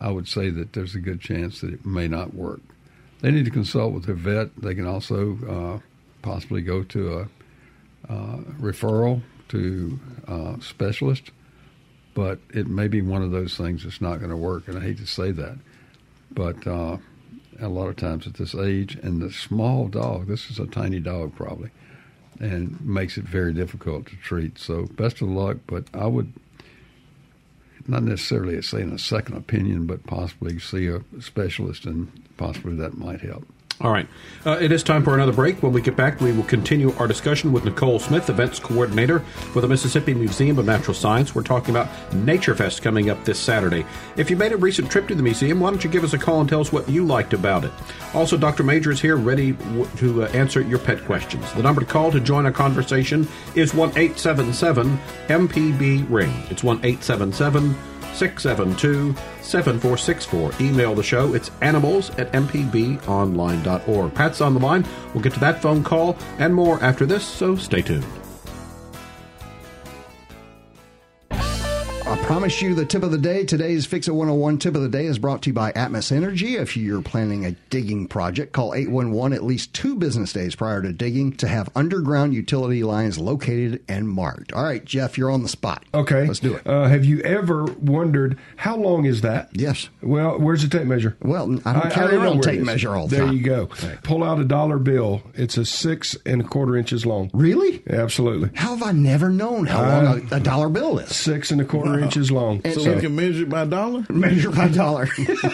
[0.00, 2.60] I would say that there's a good chance that it may not work.
[3.20, 4.50] They need to consult with their vet.
[4.56, 5.86] They can also uh,
[6.22, 11.30] possibly go to a uh, referral to a uh, specialist
[12.14, 14.68] but it may be one of those things that's not going to work.
[14.68, 15.58] And I hate to say that,
[16.30, 16.98] but uh,
[17.62, 21.00] a lot of times at this age and the small dog, this is a tiny
[21.00, 21.70] dog probably,
[22.40, 24.58] and makes it very difficult to treat.
[24.58, 26.32] So best of luck, but I would
[27.86, 33.20] not necessarily saying a second opinion, but possibly see a specialist and possibly that might
[33.20, 33.46] help.
[33.80, 34.06] All right.
[34.46, 35.60] Uh, it is time for another break.
[35.60, 39.60] When we get back, we will continue our discussion with Nicole Smith, events coordinator for
[39.60, 41.34] the Mississippi Museum of Natural Science.
[41.34, 43.84] We're talking about Nature Fest coming up this Saturday.
[44.16, 46.18] If you made a recent trip to the museum, why don't you give us a
[46.18, 47.72] call and tell us what you liked about it?
[48.14, 48.62] Also, Dr.
[48.62, 51.50] Major is here ready w- to uh, answer your pet questions.
[51.54, 56.32] The number to call to join our conversation is 1 877 MPB Ring.
[56.50, 57.74] It's 1 877
[58.14, 60.52] 672 7464.
[60.60, 61.34] Email the show.
[61.34, 64.14] It's animals at mpbonline.org.
[64.14, 64.86] Pat's on the line.
[65.12, 68.21] We'll get to that phone call and more after this, so stay tuned.
[72.22, 73.44] Promise you the tip of the day.
[73.44, 76.56] Today's Fix It 101 tip of the day is brought to you by Atmos Energy.
[76.56, 80.92] If you're planning a digging project, call 811 at least two business days prior to
[80.92, 84.52] digging to have underground utility lines located and marked.
[84.52, 85.84] All right, Jeff, you're on the spot.
[85.92, 86.26] Okay.
[86.26, 86.66] Let's do it.
[86.66, 89.50] Uh, have you ever wondered how long is that?
[89.52, 89.88] Yes.
[90.00, 91.16] Well, where's the tape measure?
[91.22, 93.42] Well, I don't I, carry I around tape measure all the there time.
[93.42, 93.68] There you go.
[93.86, 94.02] Right.
[94.04, 95.22] Pull out a dollar bill.
[95.34, 97.30] It's a six and a quarter inches long.
[97.34, 97.82] Really?
[97.90, 98.50] Absolutely.
[98.54, 101.14] How have I never known how long uh, a, a, dollar bill is?
[101.14, 102.60] Six and a quarter inches long.
[102.64, 104.04] And, so, so, you can measure it by dollar?
[104.10, 105.08] Measure by dollar.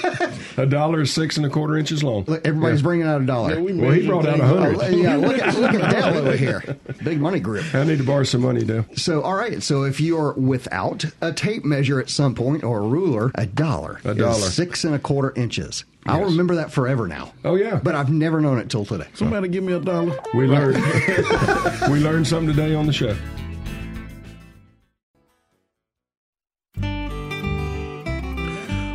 [0.56, 2.24] a dollar is six and a quarter inches long.
[2.24, 2.84] Look, everybody's yeah.
[2.84, 3.54] bringing out a dollar.
[3.54, 4.78] Yeah, we well, he brought out a hundred.
[4.80, 6.62] Oh, yeah, look at, look at Dale over here.
[7.04, 7.64] Big money grip.
[7.74, 8.84] I need to borrow some money, Dale.
[8.96, 9.62] So, all right.
[9.62, 14.00] So, if you're without a tape measure at some point or a ruler, a dollar.
[14.04, 14.34] A dollar.
[14.34, 15.84] six and a quarter inches.
[16.06, 16.14] Yes.
[16.14, 17.32] I'll remember that forever now.
[17.44, 19.08] Oh yeah, but I've never known it till today.
[19.14, 20.18] Somebody give me a dollar.
[20.32, 20.76] We learned.
[21.90, 23.14] we learned something today on the show.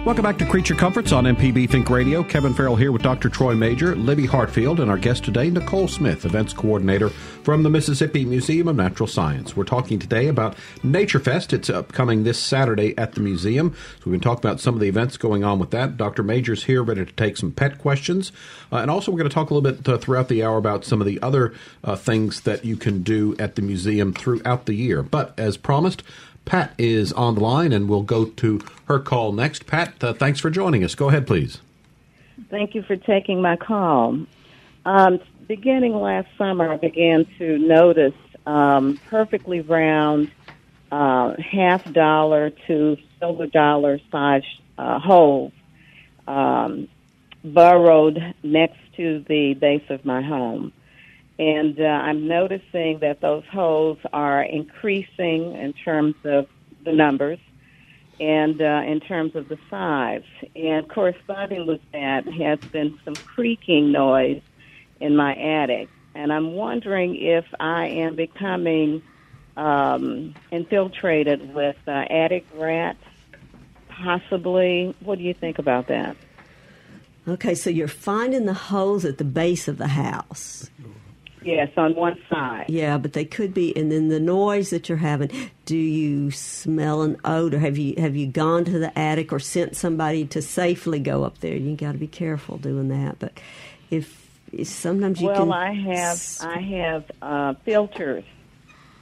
[0.05, 2.25] Welcome back to Creature Comforts on MPB Think Radio.
[2.25, 3.29] Kevin Farrell here with Dr.
[3.29, 8.25] Troy Major, Libby Hartfield, and our guest today, Nicole Smith, events coordinator from the Mississippi
[8.25, 9.55] Museum of Natural Science.
[9.55, 11.53] We're talking today about Nature Fest.
[11.53, 13.73] It's upcoming this Saturday at the museum.
[13.99, 15.95] So we've been talking about some of the events going on with that.
[15.95, 16.21] Dr.
[16.21, 18.33] Major's here ready to take some pet questions.
[18.73, 20.83] Uh, and also, we're going to talk a little bit uh, throughout the hour about
[20.83, 24.73] some of the other uh, things that you can do at the museum throughout the
[24.73, 25.01] year.
[25.01, 26.03] But as promised,
[26.45, 29.65] Pat is on the line, and we'll go to her call next.
[29.65, 30.95] Pat, uh, thanks for joining us.
[30.95, 31.59] Go ahead, please.
[32.49, 34.25] Thank you for taking my call.
[34.85, 38.13] Um, beginning last summer, I began to notice
[38.45, 40.31] um, perfectly round
[40.91, 44.43] uh, half dollar to silver dollar size
[44.77, 45.53] uh, holes
[46.27, 46.87] um,
[47.43, 50.71] burrowed next to the base of my home.
[51.39, 56.47] And uh, I'm noticing that those holes are increasing in terms of
[56.85, 57.39] the numbers
[58.19, 60.23] and uh, in terms of the size.
[60.55, 64.41] And corresponding with that has been some creaking noise
[64.99, 65.89] in my attic.
[66.15, 69.01] And I'm wondering if I am becoming
[69.57, 73.03] um, infiltrated with uh, attic rats,
[73.89, 74.95] possibly.
[74.99, 76.15] What do you think about that?
[77.27, 80.69] Okay, so you're finding the holes at the base of the house.
[81.45, 82.65] Yes, on one side.
[82.67, 85.29] Yeah, but they could be, and then the noise that you're having.
[85.65, 87.59] Do you smell an odor?
[87.59, 91.39] Have you have you gone to the attic or sent somebody to safely go up
[91.39, 91.55] there?
[91.55, 93.19] You got to be careful doing that.
[93.19, 93.39] But
[93.89, 94.29] if,
[94.63, 95.51] sometimes you well, can.
[95.51, 98.23] I have I have uh, filters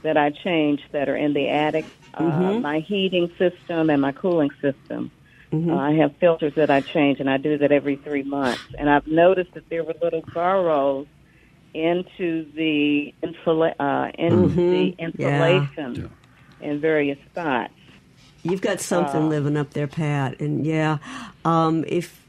[0.02, 1.84] that I change that are in the attic.
[2.14, 2.60] Uh, Mhm.
[2.62, 5.10] my heating system and my cooling system.
[5.50, 5.70] Mhm.
[5.70, 8.62] Uh, I have filters that I change, and I do that every three months.
[8.78, 11.06] And I've noticed that there were little burrows
[11.74, 14.96] into the insula- uh, into Mhm.
[14.96, 15.66] the Yeah.
[15.68, 16.10] insulation
[16.60, 17.72] in various spots.
[18.42, 20.40] You've got something Uh, living up there, Pat.
[20.40, 20.98] And yeah,
[21.44, 22.20] um, if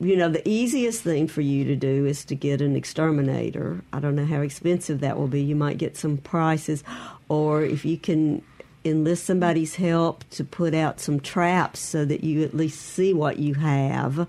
[0.00, 3.82] you know, the easiest thing for you to do is to get an exterminator.
[3.92, 5.42] I don't know how expensive that will be.
[5.42, 6.84] You might get some prices,
[7.28, 8.42] or if you can
[8.84, 13.40] enlist somebody's help to put out some traps so that you at least see what
[13.40, 14.28] you have.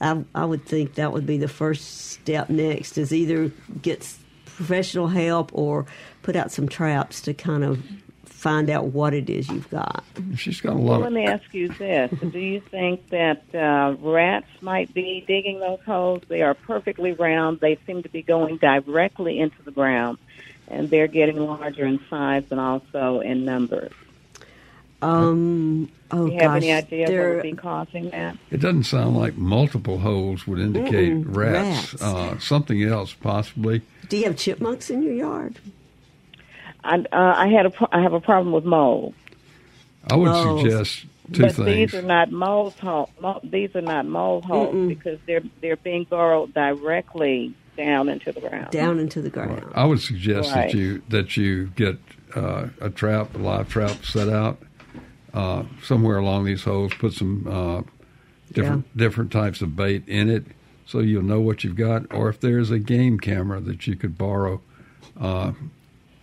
[0.00, 3.50] I, I would think that would be the first step next is either
[3.82, 4.00] get
[4.46, 5.86] professional help or
[6.22, 7.82] put out some traps to kind of
[8.24, 10.04] find out what it is you've got.
[10.36, 13.96] She's got a Well, lot let me ask you this: Do you think that uh,
[14.00, 16.22] rats might be digging those holes?
[16.28, 17.58] They are perfectly round.
[17.60, 20.18] They seem to be going directly into the ground,
[20.68, 23.92] and they're getting larger in size and also in numbers.
[25.00, 28.36] Um, oh Do you have gosh, any idea what would be causing that?
[28.50, 31.92] It doesn't sound like multiple holes would indicate Mm-mm, rats.
[31.94, 32.02] rats.
[32.02, 33.82] Uh, something else, possibly.
[34.08, 35.58] Do you have chipmunks in your yard?
[36.82, 39.14] I, uh, I had a pro- I have a problem with mold.
[40.10, 40.62] I would Moles.
[40.62, 41.92] suggest two but things.
[41.92, 43.10] these are not mold hole.
[43.20, 44.88] Mo- these are not mold holes Mm-mm.
[44.88, 48.70] because they're they're being burrowed directly down into the ground.
[48.70, 49.64] Down into the ground.
[49.74, 50.70] I would suggest Right.
[50.70, 51.98] that you that you get
[52.34, 54.58] uh, a trap, a live trap set out
[55.38, 56.92] uh, somewhere along these holes.
[56.94, 57.82] Put some uh,
[58.52, 60.44] different different types of bait in it,
[60.84, 62.12] so you'll know what you've got.
[62.12, 64.60] Or if there's a game camera that you could borrow
[65.20, 65.52] uh,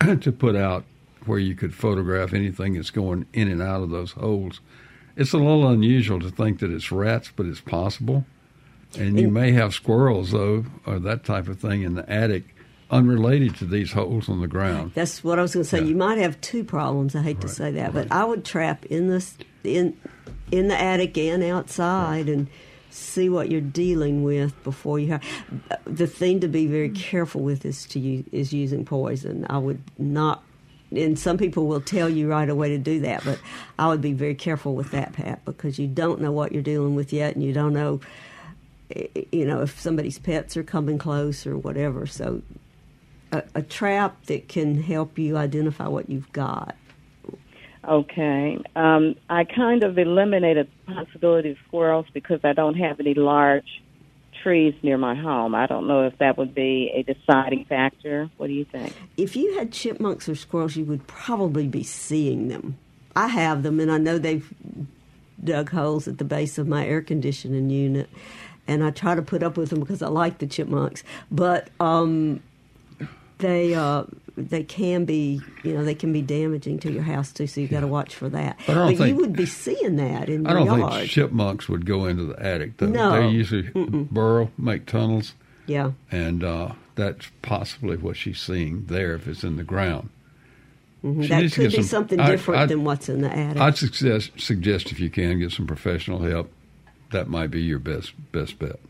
[0.20, 0.84] to put out,
[1.24, 4.60] where you could photograph anything that's going in and out of those holes.
[5.16, 8.26] It's a little unusual to think that it's rats, but it's possible.
[8.98, 12.54] And you may have squirrels, though, or that type of thing in the attic,
[12.90, 14.92] unrelated to these holes on the ground.
[14.94, 15.82] That's what I was going to say.
[15.82, 17.14] You might have two problems.
[17.16, 19.96] I hate to say that, but I would trap in this in
[20.50, 22.46] in the attic and outside and
[22.90, 25.22] see what you're dealing with before you have.
[25.84, 29.46] The thing to be very careful with is to use, is using poison.
[29.50, 30.42] I would not.
[30.92, 33.40] And some people will tell you right away to do that, but
[33.78, 36.94] I would be very careful with that, Pat, because you don't know what you're dealing
[36.94, 38.00] with yet, and you don't know,
[38.94, 42.06] eh, you know, if somebody's pets are coming close or whatever.
[42.06, 42.40] So
[43.32, 46.76] a, a trap that can help you identify what you've got.
[47.84, 48.58] Okay.
[48.74, 53.82] Um, I kind of eliminated the possibility of squirrels because I don't have any large
[54.42, 55.54] trees near my home.
[55.54, 58.28] I don't know if that would be a deciding factor.
[58.36, 58.92] What do you think?
[59.16, 62.76] If you had chipmunks or squirrels, you would probably be seeing them.
[63.14, 64.52] I have them, and I know they've
[65.42, 68.10] dug holes at the base of my air conditioning unit,
[68.66, 71.02] and I try to put up with them because I like the chipmunks.
[71.30, 72.42] But um,
[73.38, 74.04] they uh,
[74.36, 77.70] they can be you know they can be damaging to your house too, so you've
[77.70, 78.58] got to watch for that.
[78.66, 80.92] But I don't you would be seeing that in I your don't yard.
[80.94, 82.86] think chipmunks would go into the attic, though.
[82.86, 83.12] No.
[83.20, 85.34] They usually burrow, make tunnels,
[85.66, 85.92] yeah.
[86.10, 90.10] and uh, that's possibly what she's seeing there if it's in the ground.
[91.04, 91.28] Mhm.
[91.28, 93.60] That could be some- something I- different I- than what's in the attic.
[93.60, 96.50] I'd suggest, suggest if you can get some professional help,
[97.12, 98.80] that might be your best best bet.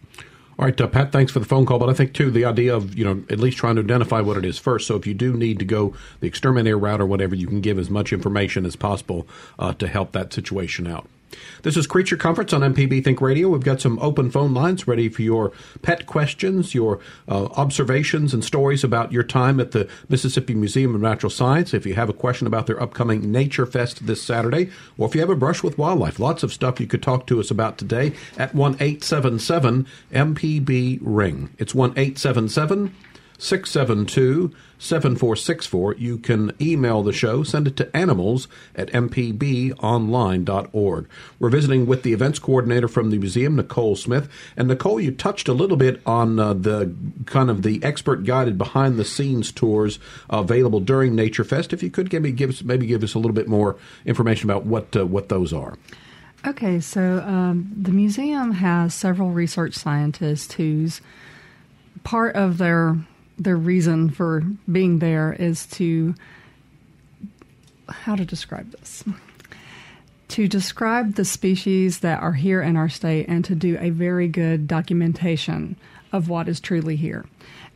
[0.59, 1.79] All right, uh, Pat, thanks for the phone call.
[1.79, 4.39] But I think, too, the idea of, you know, at least trying to identify what
[4.39, 4.87] it is first.
[4.87, 7.79] So if you do need to go the exterminator route or whatever, you can give
[7.79, 9.27] as much information as possible
[9.59, 11.07] uh, to help that situation out.
[11.63, 13.49] This is Creature Comforts on MPB Think Radio.
[13.49, 18.45] We've got some open phone lines ready for your pet questions, your uh, observations, and
[18.45, 21.75] stories about your time at the Mississippi Museum of Natural Science.
[21.75, 25.21] If you have a question about their upcoming Nature Fest this Saturday, or if you
[25.21, 28.13] have a brush with wildlife, lots of stuff you could talk to us about today
[28.39, 31.51] at 1 877 MPB Ring.
[31.59, 32.95] It's 1 877
[33.39, 35.95] 672 7464.
[35.95, 41.09] You can email the show, send it to animals at mpbonline.org.
[41.39, 44.29] We're visiting with the events coordinator from the museum, Nicole Smith.
[44.57, 46.95] And Nicole, you touched a little bit on uh, the
[47.27, 51.73] kind of the expert guided behind the scenes tours available during Nature Fest.
[51.73, 54.51] If you could give me, give us, maybe give us a little bit more information
[54.51, 55.77] about what, uh, what those are.
[56.47, 61.01] Okay, so um, the museum has several research scientists whose
[62.05, 62.97] part of their
[63.39, 66.15] their reason for being there is to
[67.89, 69.05] how to describe this
[70.29, 74.29] to describe the species that are here in our state and to do a very
[74.29, 75.77] good documentation
[76.13, 77.25] of what is truly here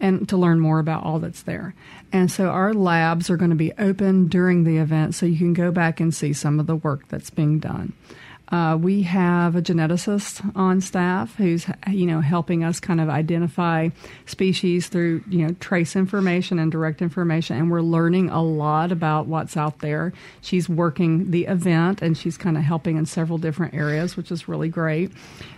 [0.00, 1.74] and to learn more about all that's there.
[2.12, 5.52] And so our labs are going to be open during the event so you can
[5.52, 7.92] go back and see some of the work that's being done.
[8.50, 13.88] Uh, we have a geneticist on staff who's you know helping us kind of identify
[14.26, 19.26] species through you know trace information and direct information, and we're learning a lot about
[19.26, 20.12] what's out there.
[20.40, 24.48] She's working the event and she's kind of helping in several different areas, which is
[24.48, 25.12] really great.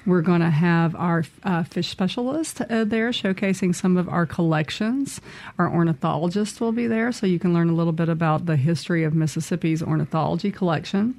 [0.04, 5.20] We're going to have our uh, fish specialist uh, there showcasing some of our collections.
[5.58, 9.04] Our ornithologist will be there, so you can learn a little bit about the history
[9.04, 11.18] of Mississippi's ornithology collection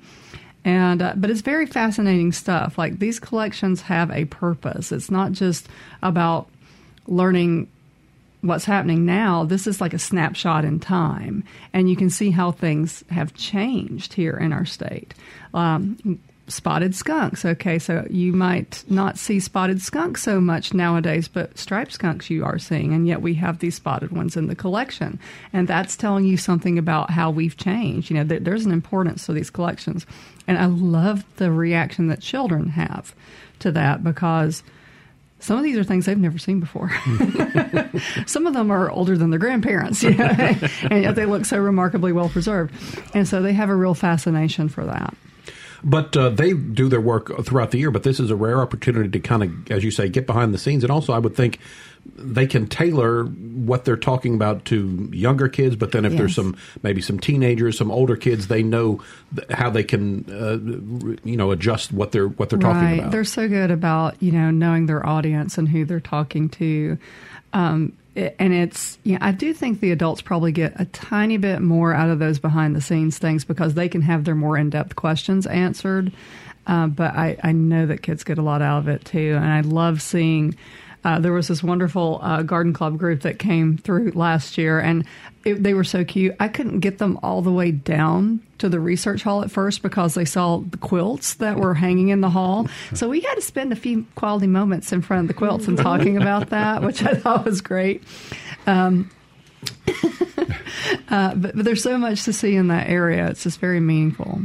[0.65, 2.77] and uh, but it's very fascinating stuff.
[2.77, 4.91] Like these collections have a purpose.
[4.91, 5.67] It's not just
[6.01, 6.47] about
[7.07, 7.69] learning
[8.41, 9.45] what's happening now.
[9.45, 11.43] This is like a snapshot in time.
[11.71, 15.13] And you can see how things have changed here in our state.
[15.53, 17.45] Um, spotted skunks.
[17.45, 22.43] Okay, so you might not see spotted skunks so much nowadays, but striped skunks you
[22.43, 25.19] are seeing, and yet we have these spotted ones in the collection,
[25.53, 28.09] and that's telling you something about how we've changed.
[28.09, 30.05] You know, there, there's an importance to these collections,
[30.47, 33.15] and I love the reaction that children have
[33.59, 34.63] to that because.
[35.39, 36.89] Some of these are things they've never seen before.
[38.25, 40.25] Some of them are older than their grandparents, you know,
[40.89, 42.73] and yet they look so remarkably well preserved.
[43.13, 45.13] And so they have a real fascination for that.
[45.83, 47.91] But uh, they do their work throughout the year.
[47.91, 50.57] But this is a rare opportunity to kind of, as you say, get behind the
[50.57, 50.83] scenes.
[50.83, 51.59] And also, I would think
[52.15, 55.75] they can tailor what they're talking about to younger kids.
[55.75, 56.19] But then, if yes.
[56.19, 59.03] there's some maybe some teenagers, some older kids, they know
[59.49, 62.73] how they can, uh, you know, adjust what they're what they're right.
[62.73, 63.11] talking about.
[63.11, 66.97] They're so good about you know knowing their audience and who they're talking to.
[67.51, 71.93] Um, and it's yeah, I do think the adults probably get a tiny bit more
[71.93, 74.95] out of those behind the scenes things because they can have their more in depth
[74.95, 76.11] questions answered.
[76.65, 79.45] Uh, but I, I know that kids get a lot out of it too, and
[79.45, 80.55] I love seeing
[81.03, 85.05] uh, there was this wonderful uh, garden club group that came through last year, and
[85.43, 86.35] it, they were so cute.
[86.39, 90.13] I couldn't get them all the way down to the research hall at first because
[90.13, 92.67] they saw the quilts that were hanging in the hall.
[92.93, 95.77] So we had to spend a few quality moments in front of the quilts and
[95.77, 98.03] talking about that, which I thought was great.
[98.65, 99.11] Um,
[101.09, 103.27] uh, but, but there's so much to see in that area.
[103.29, 104.41] It's just very meaningful.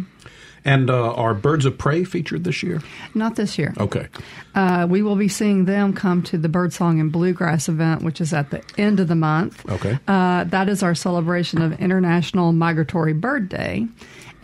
[0.64, 2.80] And uh, are Birds of Prey featured this year?
[3.14, 3.74] Not this year.
[3.78, 4.08] Okay.
[4.54, 8.32] Uh, we will be seeing them come to the Birdsong and Bluegrass event, which is
[8.32, 9.68] at the end of the month.
[9.70, 9.98] Okay.
[10.08, 13.86] Uh, that is our celebration of International Migratory Bird Day.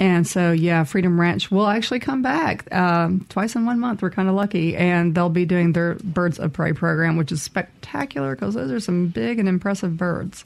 [0.00, 4.02] And so, yeah, Freedom Ranch will actually come back um, twice in one month.
[4.02, 4.76] We're kind of lucky.
[4.76, 8.80] And they'll be doing their Birds of Prey program, which is spectacular because those are
[8.80, 10.44] some big and impressive birds.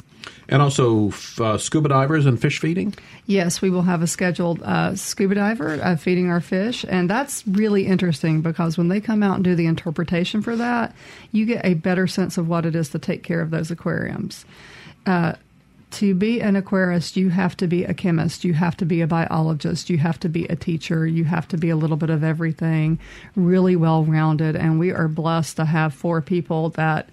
[0.49, 2.95] And also uh, scuba divers and fish feeding?
[3.27, 6.85] Yes, we will have a scheduled uh, scuba diver uh, feeding our fish.
[6.89, 10.95] And that's really interesting because when they come out and do the interpretation for that,
[11.33, 14.47] you get a better sense of what it is to take care of those aquariums.
[15.05, 15.35] Uh,
[15.91, 19.07] to be an aquarist, you have to be a chemist, you have to be a
[19.07, 22.23] biologist, you have to be a teacher, you have to be a little bit of
[22.23, 22.99] everything,
[23.35, 24.55] really well rounded.
[24.55, 27.09] And we are blessed to have four people that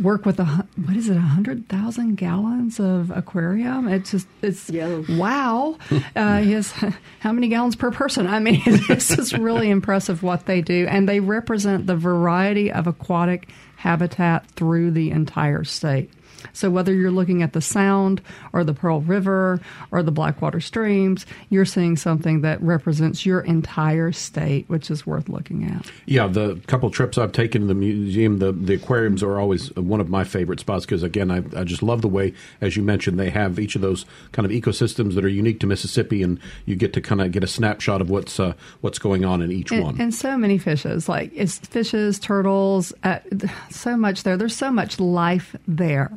[0.00, 3.88] work with a what is it a hundred thousand gallons of aquarium?
[3.88, 4.70] It's just it's
[5.08, 5.76] wow.
[6.16, 6.72] Uh, yes
[7.20, 8.26] how many gallons per person?
[8.26, 10.86] I mean this is really impressive what they do.
[10.88, 16.10] And they represent the variety of aquatic habitat through the entire state
[16.52, 18.20] so whether you're looking at the Sound
[18.52, 24.12] or the Pearl River or the Blackwater streams, you're seeing something that represents your entire
[24.12, 25.90] state, which is worth looking at.
[26.06, 30.00] Yeah, the couple trips I've taken to the museum, the, the aquariums are always one
[30.00, 33.18] of my favorite spots because, again, I, I just love the way, as you mentioned,
[33.18, 36.76] they have each of those kind of ecosystems that are unique to Mississippi, and you
[36.76, 39.72] get to kind of get a snapshot of what's uh, what's going on in each
[39.72, 40.00] and, one.
[40.00, 43.18] And so many fishes, like it's fishes, turtles, uh,
[43.70, 44.36] so much there.
[44.36, 46.10] There's so much life there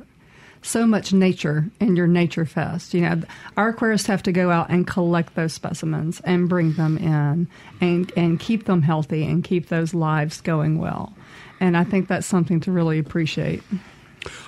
[0.67, 2.93] so much nature in your nature fest.
[2.93, 3.21] You know,
[3.55, 7.47] our aquarists have to go out and collect those specimens and bring them in
[7.81, 11.13] and and keep them healthy and keep those lives going well.
[11.59, 13.63] And I think that's something to really appreciate.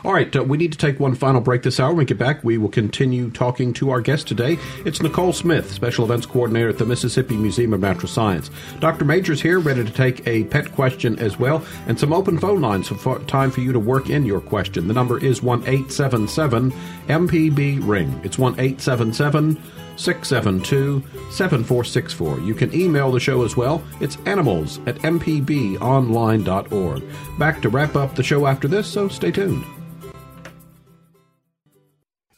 [0.03, 1.89] All right, uh, we need to take one final break this hour.
[1.89, 4.57] When we get back, we will continue talking to our guest today.
[4.85, 8.49] It's Nicole Smith, Special Events Coordinator at the Mississippi Museum of Natural Science.
[8.79, 9.05] Dr.
[9.05, 12.87] Major's here, ready to take a pet question as well, and some open phone lines,
[12.87, 14.87] so for, time for you to work in your question.
[14.87, 16.71] The number is 1 877
[17.07, 18.19] MPB Ring.
[18.23, 19.61] It's 1 877
[19.99, 22.39] 672 7464.
[22.39, 23.83] You can email the show as well.
[23.99, 27.03] It's animals at mpbonline.org.
[27.37, 29.63] Back to wrap up the show after this, so stay tuned.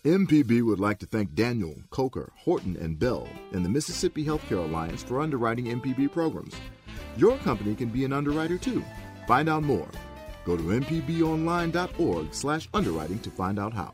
[0.03, 5.03] MPB would like to thank Daniel, Coker, Horton, and Bell and the Mississippi Healthcare Alliance
[5.03, 6.55] for underwriting MPB programs.
[7.18, 8.84] Your company can be an underwriter too.
[9.28, 9.88] Find out more.
[10.43, 13.93] Go to mpbonline.org slash underwriting to find out how.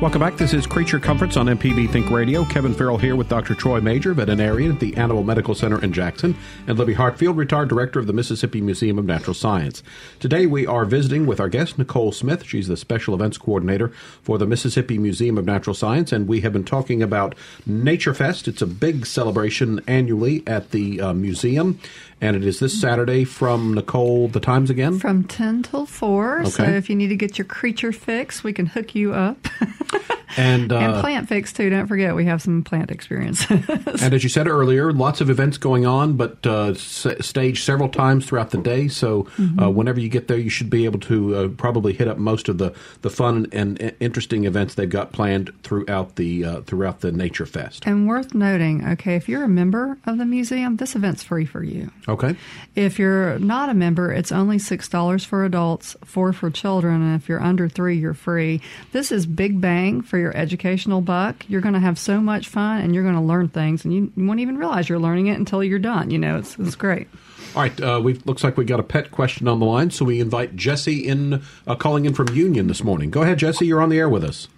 [0.00, 0.38] Welcome back.
[0.38, 2.42] This is Creature Comforts on MPB Think Radio.
[2.46, 3.54] Kevin Farrell here with Dr.
[3.54, 6.34] Troy Major, veterinarian at the Animal Medical Center in Jackson,
[6.66, 9.82] and Libby Hartfield, retired director of the Mississippi Museum of Natural Science.
[10.18, 12.46] Today we are visiting with our guest, Nicole Smith.
[12.46, 13.88] She's the special events coordinator
[14.22, 17.34] for the Mississippi Museum of Natural Science, and we have been talking about
[17.66, 18.48] Nature Fest.
[18.48, 21.78] It's a big celebration annually at the uh, museum
[22.20, 24.28] and it is this Saturday from Nicole.
[24.28, 26.40] The times again from ten till four.
[26.40, 26.50] Okay.
[26.50, 29.38] So if you need to get your creature fix, we can hook you up.
[30.36, 31.68] and uh, and plant fix too.
[31.70, 33.44] Don't forget we have some plant experience.
[33.50, 37.88] and as you said earlier, lots of events going on, but uh, s- staged several
[37.88, 38.88] times throughout the day.
[38.88, 39.58] So Mm-hmm.
[39.60, 42.48] uh, whenever you get there, you should be able to uh, probably hit up most
[42.48, 47.00] of the, the fun and, and interesting events they've got planned throughout the uh, throughout
[47.00, 47.86] the Nature Fest.
[47.86, 51.62] and worth noting, okay, if you're a member of the museum, this event's free for
[51.62, 51.90] you.
[52.08, 52.36] Okay.
[52.74, 57.28] If you're not a member, it's only $6 for adults, 4 for children, and if
[57.28, 58.60] you're under 3, you're free.
[58.92, 61.44] This is big bang for your educational buck.
[61.48, 64.12] You're going to have so much fun and you're going to learn things and you,
[64.16, 66.10] you won't even realize you're learning it until you're done.
[66.10, 67.08] You know, it's, it's great.
[67.54, 67.80] All right.
[67.80, 70.54] Uh, we looks like we got a pet question on the line, so we invite
[70.54, 73.10] Jesse in, uh, calling in from Union this morning.
[73.10, 73.66] Go ahead, Jesse.
[73.66, 74.48] You're on the air with us.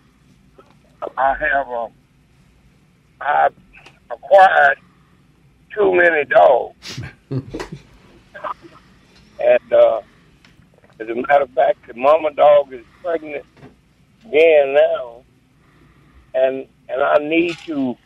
[1.17, 1.93] I have um,
[3.21, 3.49] I
[4.11, 4.79] acquired
[5.75, 7.01] too many dogs,
[7.31, 7.45] and
[9.73, 10.01] uh,
[11.01, 13.45] as a matter of fact, the mama dog is pregnant
[14.25, 15.23] again now,
[16.35, 17.97] and and I need to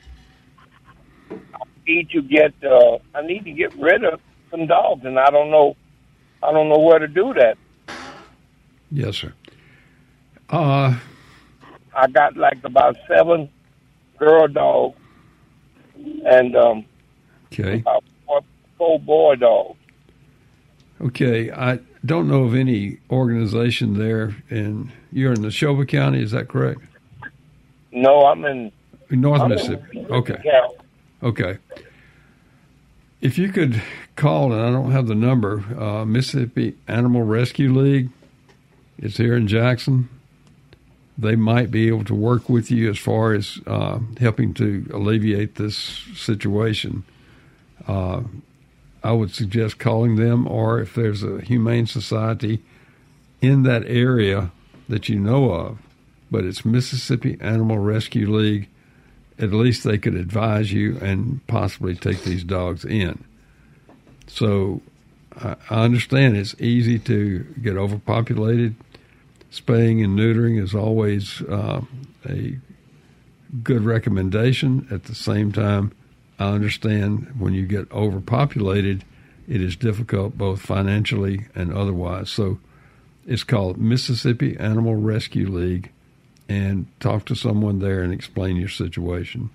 [1.30, 5.30] I need to get uh, I need to get rid of some dogs, and I
[5.30, 5.76] don't know
[6.42, 7.58] I don't know where to do that.
[8.90, 9.32] Yes, sir.
[10.48, 10.96] Uh,
[11.94, 13.48] I got like about seven
[14.18, 14.98] girl dogs
[16.24, 16.84] and um,
[17.46, 17.80] okay.
[17.80, 18.40] about four,
[18.78, 19.78] four boy dogs.
[21.00, 21.50] Okay.
[21.50, 26.80] I don't know of any organization there, and you're in Neshoba County, is that correct?
[27.92, 28.72] No, I'm in
[29.10, 30.06] North I'm in Mississippi.
[30.10, 30.40] Okay.
[30.44, 30.66] Yeah.
[31.22, 31.58] Okay.
[33.20, 33.82] If you could
[34.14, 38.10] call, and I don't have the number, uh, Mississippi Animal Rescue League,
[38.98, 40.08] it's here in Jackson.
[41.18, 45.54] They might be able to work with you as far as uh, helping to alleviate
[45.54, 45.76] this
[46.14, 47.04] situation.
[47.88, 48.22] Uh,
[49.06, 52.62] I would suggest calling them, or if there's a humane society
[53.40, 54.50] in that area
[54.88, 55.78] that you know of,
[56.30, 58.68] but it's Mississippi Animal Rescue League
[59.38, 63.22] at least they could advise you and possibly take these dogs in.
[64.26, 64.80] So
[65.38, 68.74] I understand it's easy to get overpopulated.
[69.50, 71.82] Spaying and neutering is always uh,
[72.28, 72.58] a
[73.62, 74.88] good recommendation.
[74.90, 75.92] At the same time,
[76.38, 79.04] I understand when you get overpopulated,
[79.48, 82.30] it is difficult both financially and otherwise.
[82.30, 82.58] So
[83.26, 85.90] it's called Mississippi Animal Rescue League
[86.48, 89.50] and talk to someone there and explain your situation.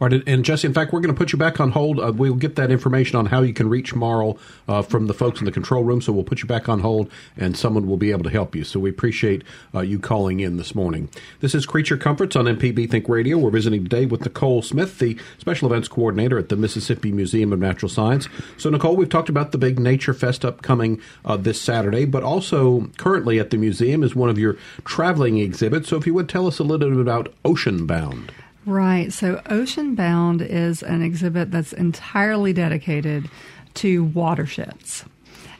[0.00, 2.00] All right, and Jesse, in fact, we're going to put you back on hold.
[2.00, 5.40] Uh, we'll get that information on how you can reach Marl uh, from the folks
[5.40, 6.00] in the control room.
[6.00, 8.64] So we'll put you back on hold, and someone will be able to help you.
[8.64, 9.44] So we appreciate
[9.74, 11.10] uh, you calling in this morning.
[11.40, 13.36] This is Creature Comforts on MPB Think Radio.
[13.36, 17.58] We're visiting today with Nicole Smith, the special events coordinator at the Mississippi Museum of
[17.58, 18.26] Natural Science.
[18.56, 22.90] So, Nicole, we've talked about the big Nature Fest upcoming uh, this Saturday, but also
[22.96, 25.90] currently at the museum is one of your traveling exhibits.
[25.90, 28.32] So, if you would tell us a little bit about Ocean Bound.
[28.66, 29.12] Right.
[29.12, 33.30] So Ocean Bound is an exhibit that's entirely dedicated
[33.74, 35.04] to watersheds,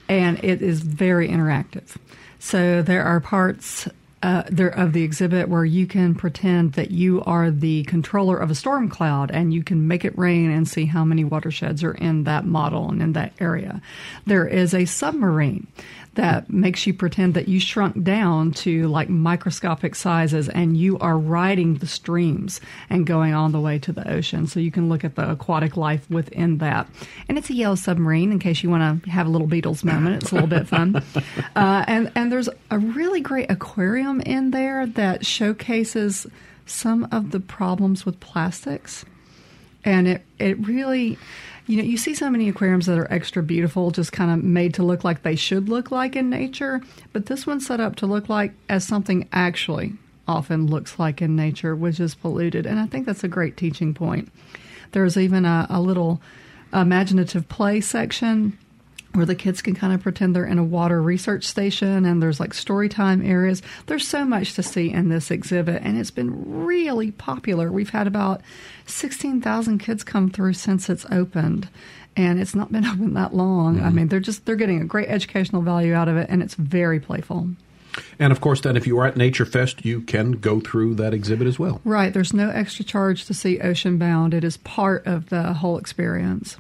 [0.09, 1.97] and it is very interactive.
[2.39, 3.89] So there are parts
[4.23, 8.51] uh, there of the exhibit where you can pretend that you are the controller of
[8.51, 11.95] a storm cloud and you can make it rain and see how many watersheds are
[11.95, 13.81] in that model and in that area.
[14.27, 15.67] There is a submarine
[16.21, 21.16] that makes you pretend that you shrunk down to like microscopic sizes and you are
[21.16, 22.61] riding the streams
[22.91, 24.47] and going all the way to the ocean.
[24.47, 26.87] So you can look at the aquatic life within that.
[27.31, 30.23] And it's a yellow submarine in case you want to have a little Beatles moment.
[30.23, 31.03] It's a little bit fun.
[31.57, 36.27] Uh, and, and there's a really great aquarium in there that showcases
[36.64, 39.05] some of the problems with plastics.
[39.85, 41.18] And it, it really
[41.71, 44.75] you know, you see so many aquariums that are extra beautiful, just kind of made
[44.75, 46.81] to look like they should look like in nature.
[47.12, 49.93] But this one's set up to look like as something actually
[50.27, 52.66] often looks like in nature, which is polluted.
[52.66, 54.33] And I think that's a great teaching point.
[54.91, 56.21] There's even a, a little
[56.73, 58.59] imaginative play section
[59.13, 62.39] where the kids can kind of pretend they're in a water research station and there's
[62.39, 63.61] like story time areas.
[63.87, 67.73] There's so much to see in this exhibit and it's been really popular.
[67.73, 68.41] We've had about
[68.87, 71.69] 16,000 kids come through since it's opened
[72.17, 73.77] and it's not been open that long.
[73.77, 73.87] Mm-hmm.
[73.87, 76.55] I mean, they're just they're getting a great educational value out of it and it's
[76.55, 77.49] very playful.
[78.21, 81.13] And of course, then if you are at Nature Fest, you can go through that
[81.13, 81.81] exhibit as well.
[81.85, 82.13] Right.
[82.15, 84.33] There's no extra charge to see Ocean Bound.
[84.33, 86.57] It is part of the whole experience.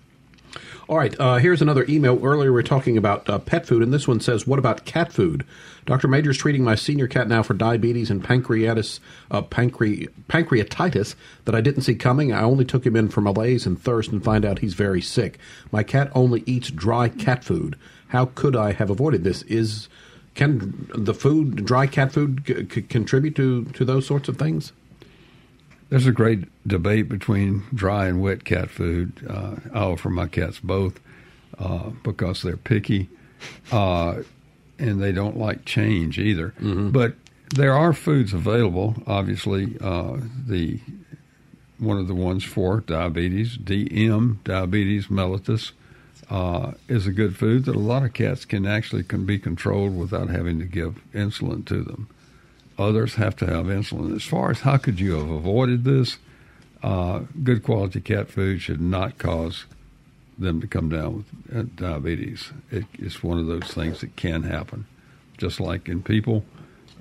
[0.88, 2.18] All right, uh, here's another email.
[2.24, 5.12] Earlier we were talking about uh, pet food, and this one says, "What about cat
[5.12, 5.44] food?"
[5.86, 6.08] Dr.
[6.08, 11.60] Major's treating my senior cat now for diabetes and pancreatitis, uh, pancre- pancreatitis that I
[11.60, 12.32] didn't see coming.
[12.32, 15.38] I only took him in for malaise and thirst, and find out he's very sick.
[15.70, 17.76] My cat only eats dry cat food.
[18.08, 19.42] How could I have avoided this?
[19.42, 19.88] Is
[20.34, 24.72] can the food, dry cat food, c- c- contribute to to those sorts of things?
[25.90, 29.26] There's a great debate between dry and wet cat food.
[29.28, 31.00] Uh, I offer my cats both
[31.58, 33.08] uh, because they're picky
[33.72, 34.22] uh,
[34.78, 36.54] and they don't like change either.
[36.60, 36.90] Mm-hmm.
[36.90, 37.14] But
[37.54, 39.02] there are foods available.
[39.06, 40.80] Obviously, uh, the
[41.78, 45.72] one of the ones for diabetes, DM, diabetes mellitus,
[46.28, 49.96] uh, is a good food that a lot of cats can actually can be controlled
[49.96, 52.08] without having to give insulin to them.
[52.80, 54.16] Others have to have insulin.
[54.16, 56.16] As far as how could you have avoided this,
[56.82, 59.66] uh, good quality cat food should not cause
[60.38, 62.52] them to come down with uh, diabetes.
[62.70, 64.86] It, it's one of those things that can happen,
[65.36, 66.42] just like in people.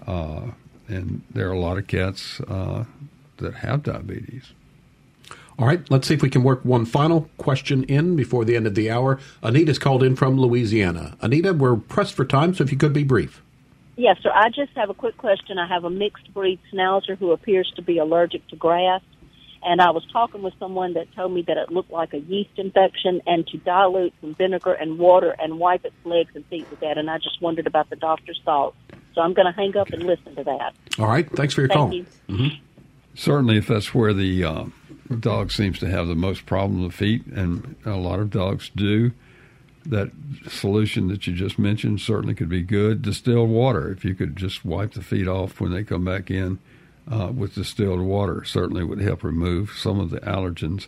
[0.05, 0.51] Uh,
[0.89, 2.84] and there are a lot of cats uh,
[3.38, 4.51] that have diabetes.
[5.57, 8.67] All right, let's see if we can work one final question in before the end
[8.67, 9.17] of the hour.
[9.41, 11.15] Anita's called in from Louisiana.
[11.21, 13.41] Anita, we're pressed for time, so if you could be brief.
[14.00, 14.32] Yes, sir.
[14.34, 15.58] I just have a quick question.
[15.58, 19.02] I have a mixed breed schnauzer who appears to be allergic to grass.
[19.62, 22.52] And I was talking with someone that told me that it looked like a yeast
[22.56, 26.80] infection and to dilute some vinegar and water and wipe its legs and feet with
[26.80, 26.97] that.
[26.97, 28.78] And I just wondered about the doctor's thoughts.
[29.16, 30.74] So I'm going to hang up and listen to that.
[30.97, 31.30] All right.
[31.36, 31.93] Thanks for your Thank call.
[31.93, 32.06] You.
[32.30, 32.64] Mm-hmm.
[33.16, 34.66] Certainly, if that's where the uh,
[35.20, 39.12] dog seems to have the most problem with feet, and a lot of dogs do,
[39.90, 40.12] that
[40.48, 43.02] solution that you just mentioned certainly could be good.
[43.02, 46.60] Distilled water, if you could just wipe the feet off when they come back in
[47.12, 50.88] uh, with distilled water, certainly would help remove some of the allergens.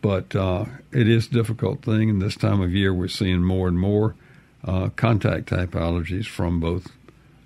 [0.00, 3.68] But uh, it is a difficult thing, and this time of year we're seeing more
[3.68, 4.16] and more
[4.64, 6.88] uh, contact type allergies from both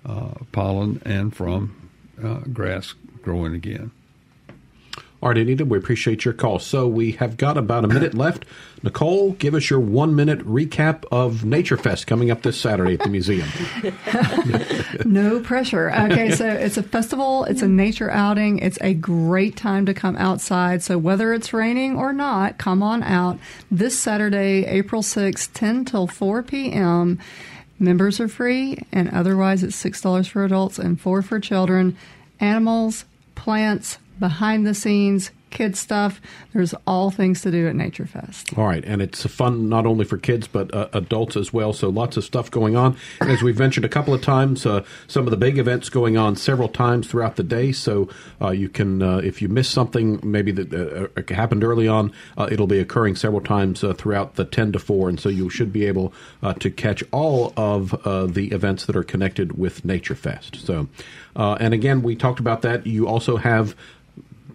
[0.05, 1.89] uh, pollen and from
[2.23, 3.91] uh, grass growing again.
[5.27, 6.57] All right, Anita, we appreciate your call.
[6.57, 8.45] So we have got about a minute left.
[8.81, 13.01] Nicole, give us your one minute recap of Nature Fest coming up this Saturday at
[13.01, 13.49] the museum.
[15.05, 15.91] no pressure.
[15.91, 20.15] Okay, so it's a festival, it's a nature outing, it's a great time to come
[20.15, 20.81] outside.
[20.81, 23.37] So whether it's raining or not, come on out
[23.69, 27.19] this Saturday, April 6th, 10 till 4 p.m.
[27.77, 31.97] Members are free, and otherwise it's $6 for adults and 4 for children.
[32.39, 33.03] Animals,
[33.35, 36.19] plants, behind the scenes, kid stuff.
[36.53, 38.57] There's all things to do at Nature Fest.
[38.57, 41.71] All right, and it's fun not only for kids but uh, adults as well.
[41.71, 42.97] So lots of stuff going on.
[43.21, 46.35] As we've mentioned a couple of times, uh, some of the big events going on
[46.35, 47.71] several times throughout the day.
[47.71, 48.09] So
[48.41, 52.49] uh, you can, uh, if you miss something, maybe that uh, happened early on, uh,
[52.51, 55.85] it'll be occurring several times throughout the ten to four, and so you should be
[55.85, 56.13] able
[56.59, 57.91] to catch all of
[58.33, 60.57] the events that are connected with Nature Fest.
[60.57, 60.89] So,
[61.35, 62.85] and again, we talked about that.
[62.85, 63.75] You also have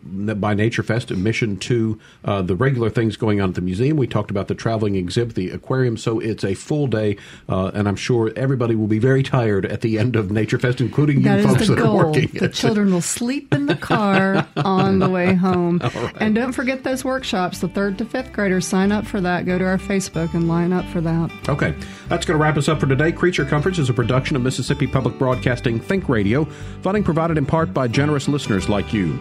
[0.04, 3.96] by Nature Fest, admission to uh, the regular things going on at the museum.
[3.96, 5.96] We talked about the traveling exhibit, the aquarium.
[5.96, 7.16] So it's a full day,
[7.48, 10.80] uh, and I'm sure everybody will be very tired at the end of Nature Fest,
[10.80, 12.00] including you That is folks the that goal.
[12.00, 12.28] are working.
[12.32, 15.78] The children will sleep in the car on the way home.
[15.82, 16.12] right.
[16.20, 17.60] And don't forget those workshops.
[17.60, 19.46] The third to fifth graders sign up for that.
[19.46, 21.30] Go to our Facebook and line up for that.
[21.48, 21.74] Okay,
[22.08, 23.12] that's going to wrap us up for today.
[23.12, 26.44] Creature Comforts is a production of Mississippi Public Broadcasting Think Radio,
[26.82, 29.18] funding provided in part by generous listeners like you.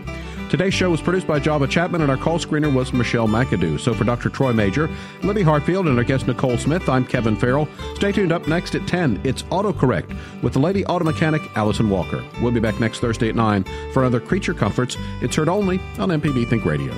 [0.51, 3.79] Today's show was produced by Java Chapman, and our call screener was Michelle McAdoo.
[3.79, 4.27] So for Dr.
[4.27, 4.89] Troy Major,
[5.23, 7.69] Libby Hartfield, and our guest Nicole Smith, I'm Kevin Farrell.
[7.95, 9.21] Stay tuned up next at 10.
[9.23, 12.21] It's AutoCorrect with the lady auto mechanic Allison Walker.
[12.41, 14.97] We'll be back next Thursday at 9 for another Creature Comforts.
[15.21, 16.93] It's heard only on MPB Think Radio.